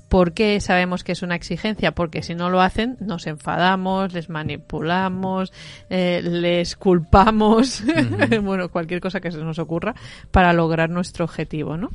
[0.09, 1.93] ¿Por qué sabemos que es una exigencia?
[1.93, 5.53] Porque si no lo hacen, nos enfadamos, les manipulamos,
[5.89, 7.83] eh, les culpamos,
[8.41, 9.95] bueno, cualquier cosa que se nos ocurra
[10.31, 11.89] para lograr nuestro objetivo, ¿no?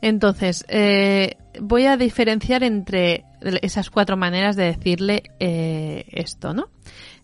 [0.00, 3.24] Entonces, eh, voy a diferenciar entre
[3.62, 6.70] esas cuatro maneras de decirle eh, esto, ¿no?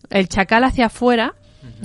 [0.09, 1.35] El chacal hacia afuera,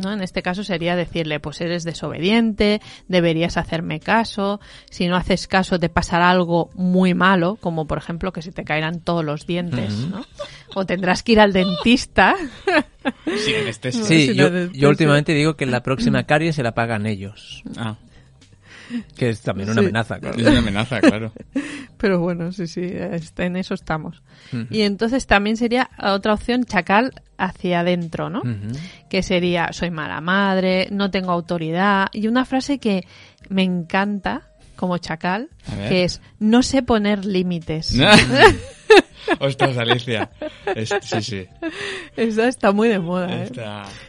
[0.02, 0.12] ¿no?
[0.12, 5.78] En este caso sería decirle, pues eres desobediente, deberías hacerme caso, si no haces caso
[5.78, 9.92] te pasará algo muy malo, como por ejemplo que se te caerán todos los dientes,
[10.08, 10.24] ¿no?
[10.74, 12.34] O tendrás que ir al dentista.
[13.24, 14.34] Sí, en este sí.
[14.34, 17.62] Yo, últimamente digo que la próxima carie se la pagan ellos.
[17.76, 17.94] Ah,
[19.16, 19.86] Que es también una Sí.
[19.86, 20.36] amenaza, claro.
[20.38, 21.32] es una amenaza, claro.
[21.98, 24.22] Pero bueno, sí, sí, está- en eso estamos.
[24.70, 28.42] Y entonces también sería otra opción chacal hacia adentro, ¿no?
[29.08, 33.04] Que sería soy mala madre, no tengo autoridad y una frase que
[33.48, 34.42] me encanta
[34.76, 35.48] como chacal,
[35.88, 37.96] que es no sé poner límites.
[39.40, 40.30] Ostras, Alicia.
[40.74, 41.46] Es- sí, sí.
[42.16, 43.50] Esa está muy de moda, ¿eh?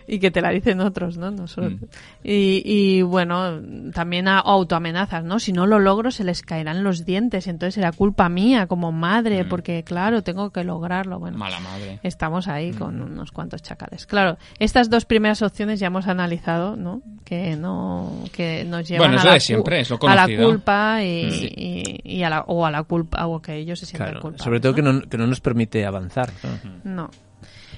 [0.08, 1.32] Y que te la dicen otros, ¿no?
[1.32, 1.80] No solo- Mm.
[2.24, 3.60] y, y, bueno,
[3.94, 5.40] también a autoamenazas, ¿no?
[5.40, 9.44] Si no lo logro se les caerán los dientes, entonces será culpa mía como madre,
[9.44, 9.50] Mm.
[9.50, 11.20] porque claro, tengo que lograrlo.
[11.20, 12.00] Bueno, Mala madre.
[12.04, 14.06] Estamos ahí con unos cuantos chacales.
[14.06, 17.02] Claro, estas dos primeras opciones ya hemos analizado, ¿no?
[17.26, 20.24] Que no, que nos llevan Bueno, a, la de cu- siempre, es lo a la
[20.24, 20.50] conocido.
[20.50, 21.52] culpa y, Sí.
[21.56, 24.44] y- y a la, o a la culpa, o que ellos se sientan Claro, culpables.
[24.44, 24.76] sobre todo ¿no?
[24.76, 26.32] que no, que no nos permite avanzar.
[26.84, 27.10] No.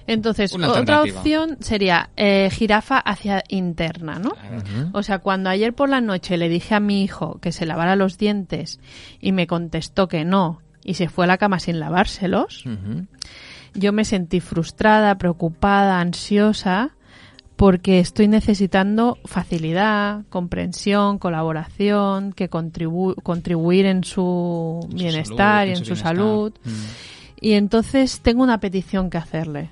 [0.07, 4.31] Entonces, otra opción sería eh, jirafa hacia interna, ¿no?
[4.93, 7.95] O sea, cuando ayer por la noche le dije a mi hijo que se lavara
[7.95, 8.79] los dientes
[9.21, 12.63] y me contestó que no y se fue a la cama sin lavárselos,
[13.75, 16.95] yo me sentí frustrada, preocupada, ansiosa,
[17.55, 25.67] porque estoy necesitando facilidad, comprensión, colaboración, que contribu- contribuir en su En su bienestar salud,
[25.67, 26.15] y en en su bienestar.
[26.15, 26.53] salud.
[27.41, 29.69] Y entonces tengo una petición que hacerle.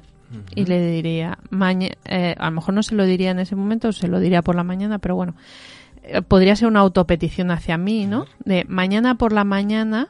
[0.56, 3.92] Y le diría, maña- eh, a lo mejor no se lo diría en ese momento,
[3.94, 5.36] se lo diría por la mañana, pero bueno,
[6.04, 8.26] eh, podría ser una autopetición hacia mí, ¿no?
[8.44, 10.10] De mañana por la mañana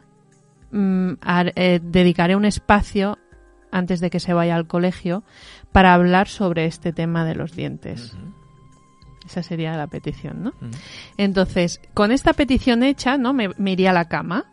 [0.72, 1.12] mm,
[1.56, 3.18] eh, dedicaré un espacio
[3.72, 5.24] antes de que se vaya al colegio
[5.72, 8.16] para hablar sobre este tema de los dientes.
[9.26, 10.54] Esa sería la petición, ¿no?
[11.18, 13.34] Entonces, con esta petición hecha, ¿no?
[13.34, 14.46] Me, me iría a la cama,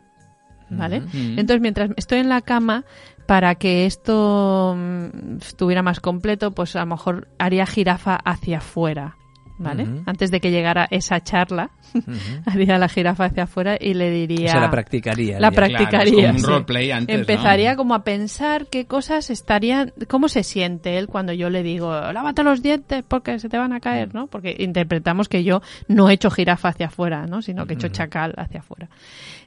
[0.69, 0.99] ¿vale?
[0.99, 1.17] Ujú.
[1.37, 2.85] Entonces, mientras estoy en la cama,
[3.25, 9.17] para que esto mm, estuviera más completo, pues a lo mejor haría jirafa hacia afuera,
[9.57, 9.87] ¿vale?
[10.05, 11.71] Antes de que llegara esa charla,
[12.45, 14.51] haría la jirafa hacia afuera y le diría...
[14.51, 15.39] Se la practicaría.
[15.39, 16.45] La practicaría, Claro, es como un sí.
[16.45, 17.21] roleplay antes, ¿no?
[17.21, 21.91] Empezaría como a pensar qué cosas estarían, cómo se siente él cuando yo le digo,
[21.91, 24.27] lávate los dientes porque se te van a caer, ¿no?
[24.27, 27.41] Porque interpretamos que yo no he hecho jirafa hacia afuera, ¿no?
[27.41, 28.89] Sino que he hecho chacal hacia afuera.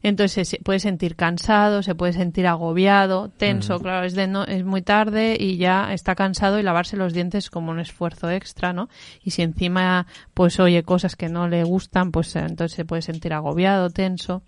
[0.03, 4.65] Entonces se puede sentir cansado, se puede sentir agobiado, tenso, claro, es de no, es
[4.65, 8.89] muy tarde y ya está cansado y lavarse los dientes como un esfuerzo extra, ¿no?
[9.25, 9.98] Y si encima
[10.35, 14.43] pues oye cosas que no le gustan, pues entonces se puede sentir agobiado, tenso.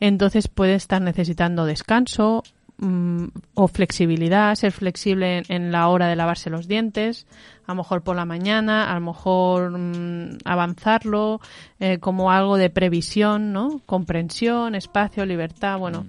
[0.00, 2.44] Entonces puede estar necesitando descanso
[2.78, 3.24] mm,
[3.54, 7.26] o flexibilidad, ser flexible en, la hora de lavarse los dientes,
[7.66, 11.40] a lo mejor por la mañana, a lo mejor mm, avanzarlo
[11.80, 13.80] eh, como algo de previsión, ¿no?
[13.86, 16.06] Comprensión, espacio, libertad, bueno.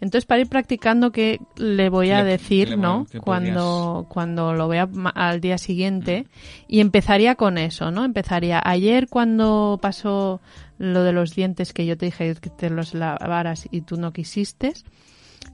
[0.00, 3.06] Entonces, para ir practicando, ¿qué le voy a Le- decir, no?
[3.10, 6.26] ¿qué Cuando, cuando lo vea al día siguiente.
[6.68, 8.04] Y empezaría con eso, ¿no?
[8.04, 10.40] Empezaría ayer cuando pasó
[10.78, 14.12] lo de los dientes que yo te dije que te los lavaras y tú no
[14.12, 14.74] quisiste.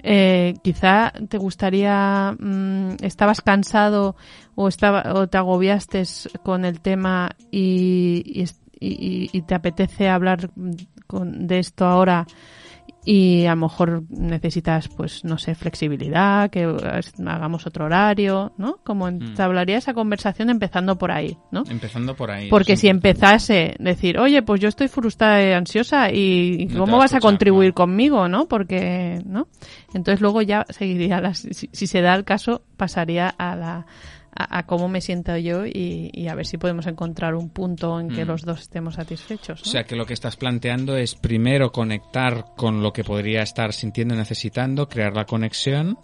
[0.03, 4.16] Eh, quizá te gustaría, mm, estabas cansado
[4.57, 6.03] o, estaba, o te agobiaste
[6.43, 8.43] con el tema y, y,
[8.80, 10.70] y- y te apetece hablar mm,
[11.07, 12.26] con, de esto ahora
[13.05, 16.64] y a lo mejor necesitas, pues, no sé, flexibilidad, que
[17.26, 18.78] hagamos otro horario, ¿no?
[18.84, 21.64] Como entablaría esa conversación empezando por ahí, ¿no?
[21.68, 22.48] Empezando por ahí.
[22.48, 27.12] Porque si empezase decir, oye, pues yo estoy frustrada y ansiosa y No ¿cómo vas
[27.12, 27.74] a escuchar, contribuir no.
[27.74, 28.46] conmigo, no?
[28.46, 29.48] Porque, ¿no?
[29.94, 33.86] Entonces luego ya seguiría las, si, si se da el caso, pasaría a la,
[34.34, 38.00] a, a cómo me siento yo y, y a ver si podemos encontrar un punto
[38.00, 38.28] en que Mm.
[38.28, 42.82] los dos estemos satisfechos, O sea que lo que estás planteando es primero conectar con
[42.82, 45.98] lo que podría estar sintiendo y necesitando, crear la conexión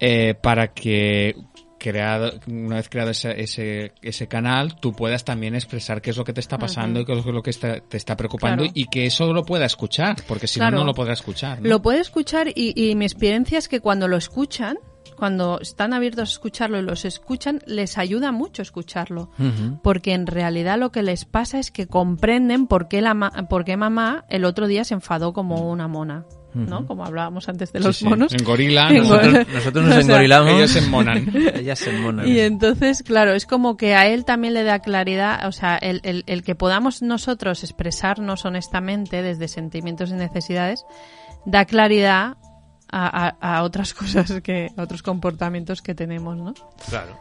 [0.00, 1.34] eh, para que
[1.78, 6.24] creado, una vez creado ese, ese, ese canal, tú puedas también expresar qué es lo
[6.24, 8.72] que te está pasando y qué es lo que está- te está preocupando Claro.
[8.74, 10.76] y que eso lo pueda escuchar, porque si Claro.
[10.76, 11.62] no, no lo podrá escuchar.
[11.62, 11.68] ¿no?
[11.70, 14.76] Lo puede escuchar y, y mi experiencia es que cuando lo escuchan,
[15.16, 19.30] cuando están abiertos a escucharlo y los escuchan, les ayuda mucho escucharlo.
[19.82, 23.64] Porque en realidad lo que les pasa es que comprenden por qué, la ma- por
[23.64, 26.24] qué mamá el otro día se enfadó como una mona.
[26.52, 26.84] ¿No?
[26.84, 28.04] Como hablábamos antes de los sí.
[28.04, 28.32] monos.
[28.34, 29.46] En gorila, En nosotros- gorila.
[29.54, 30.50] Nosotros nos O sea, engorilamos.
[30.52, 31.32] ellos se enmonan.
[31.54, 32.26] Ellas se enmonan.
[32.28, 36.00] Y entonces, claro, es como que a él también le da claridad, o sea, el,
[36.02, 40.84] el, el que podamos nosotros expresarnos honestamente desde sentimientos y necesidades,
[41.46, 42.36] da claridad
[42.90, 46.54] a, a, a otras cosas que, a otros comportamientos que tenemos, ¿no?
[46.88, 47.16] Claro.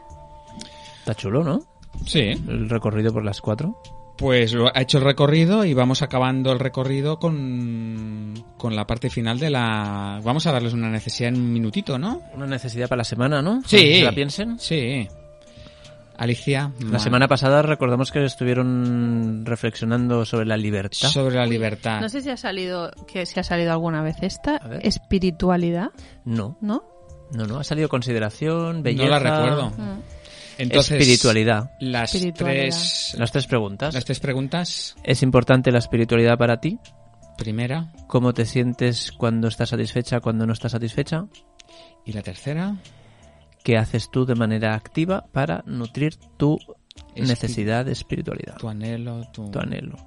[0.99, 1.61] Está chulo, ¿no?
[2.05, 2.19] Sí.
[2.19, 3.81] El recorrido por las cuatro.
[4.17, 9.09] Pues lo ha hecho el recorrido y vamos acabando el recorrido con, con la parte
[9.09, 10.19] final de la...
[10.21, 12.21] Vamos a darles una necesidad en un minutito, ¿no?
[12.33, 13.61] Una necesidad para la semana, ¿no?
[13.65, 13.77] Sí.
[13.77, 14.59] Que la piensen.
[14.59, 15.07] Sí.
[16.19, 16.71] Alicia.
[16.79, 21.07] La ma- semana pasada recordamos que estuvieron reflexionando sobre la libertad.
[21.09, 22.01] Sobre la libertad.
[22.01, 25.89] No sé si ha salido, que si ha salido alguna vez esta espiritualidad,
[26.25, 26.83] No, ¿no?
[27.31, 27.59] no, no.
[27.59, 29.05] Ha salido consideración, belleza.
[29.05, 29.69] no la recuerdo.
[29.71, 30.01] Mm.
[30.57, 31.71] Entonces, espiritualidad.
[31.79, 32.63] Las Espiritualidad.
[32.63, 33.93] tres, Las tres preguntas.
[33.93, 34.95] las tres preguntas.
[35.03, 36.79] ¿Es importante la espiritualidad para ti?
[37.37, 37.93] Primera.
[38.07, 41.25] ¿Cómo te sientes cuando estás satisfecha, cuando no estás satisfecha?
[42.05, 42.75] Y la tercera.
[43.63, 46.57] ¿Qué haces tú de manera activa para nutrir tu
[47.15, 48.57] necesidad de espiritualidad?
[48.57, 49.51] Tu anhelo, tu...
[49.51, 49.97] Tu anhelo.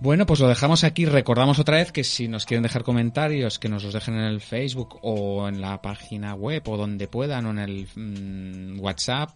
[0.00, 1.04] Bueno, pues lo dejamos aquí.
[1.04, 4.40] Recordamos otra vez que si nos quieren dejar comentarios, que nos los dejen en el
[4.40, 9.30] Facebook o en la página web o donde puedan o en el mm, WhatsApp.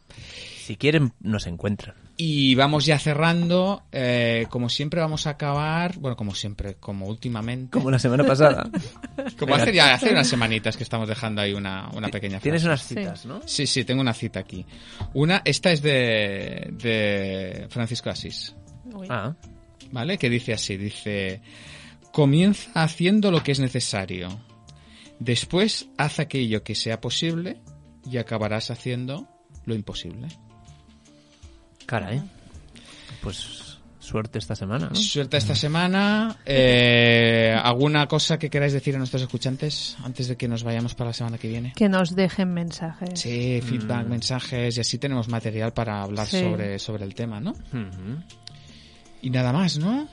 [0.56, 2.03] Si quieren, nos encuentran.
[2.16, 3.82] Y vamos ya cerrando.
[3.90, 7.70] eh, como siempre vamos a acabar, bueno, como siempre, como últimamente.
[7.72, 8.70] Como la semana pasada.
[9.38, 12.94] Como hace ya hace unas semanitas que estamos dejando ahí una, una pequeña Tienes frase.
[12.94, 13.40] unas citas, ¿no?
[13.46, 14.64] Sí, sí, tengo una cita aquí.
[15.14, 18.54] Una, esta es de, de Francisco Asís.
[18.92, 19.06] Uy.
[19.10, 19.34] Ah,
[19.90, 20.18] ¿vale?
[20.18, 21.40] Que dice así, dice,
[22.12, 24.28] comienza haciendo lo que es necesario,
[25.18, 27.60] después haz aquello que sea posible
[28.08, 29.28] y acabarás haciendo
[29.64, 30.28] lo imposible.
[31.86, 32.22] Caray.
[33.22, 34.94] Pues suerte esta semana, ¿no?
[34.96, 36.36] Suelta esta semana.
[36.44, 41.08] Eh, ¿Alguna cosa que queráis decir a nuestros escuchantes antes de que nos vayamos para
[41.10, 41.72] la semana que viene?
[41.74, 43.18] Que nos dejen mensajes.
[43.18, 46.40] Sí, feedback, mensajes y así tenemos material para hablar Sí.
[46.40, 47.54] sobre, sobre el tema, ¿no?
[49.22, 50.06] Y nada más, ¿no?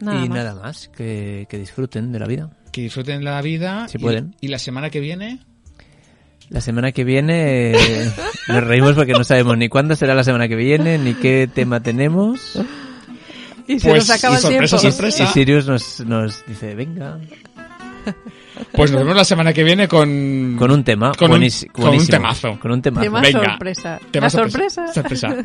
[0.00, 0.36] Nada y más.
[0.38, 2.50] nada más, que, que disfruten de la vida.
[2.70, 3.88] Que disfruten la vida.
[3.88, 4.36] Si y- pueden.
[4.42, 5.38] Y la semana que viene,
[6.48, 8.12] La semana que viene eh,
[8.48, 11.80] nos reímos porque no sabemos ni cuándo será la semana que viene, ni qué tema
[11.80, 12.58] tenemos.
[13.66, 14.92] Y se Pues, nos acaba y el sorpresa, tiempo.
[14.96, 15.24] sorpresa.
[15.24, 17.18] Y Sirius nos, nos dice, venga,
[18.72, 20.54] pues nos vemos la semana que viene con...
[20.56, 21.10] con un tema.
[21.18, 22.58] Con un- con un temazo.
[22.60, 23.04] Con un temazo.
[23.04, 23.44] Tema Venga.
[23.50, 24.00] sorpresa.
[24.12, 24.92] Tema La sorpresa.
[24.94, 25.34] sorpresa.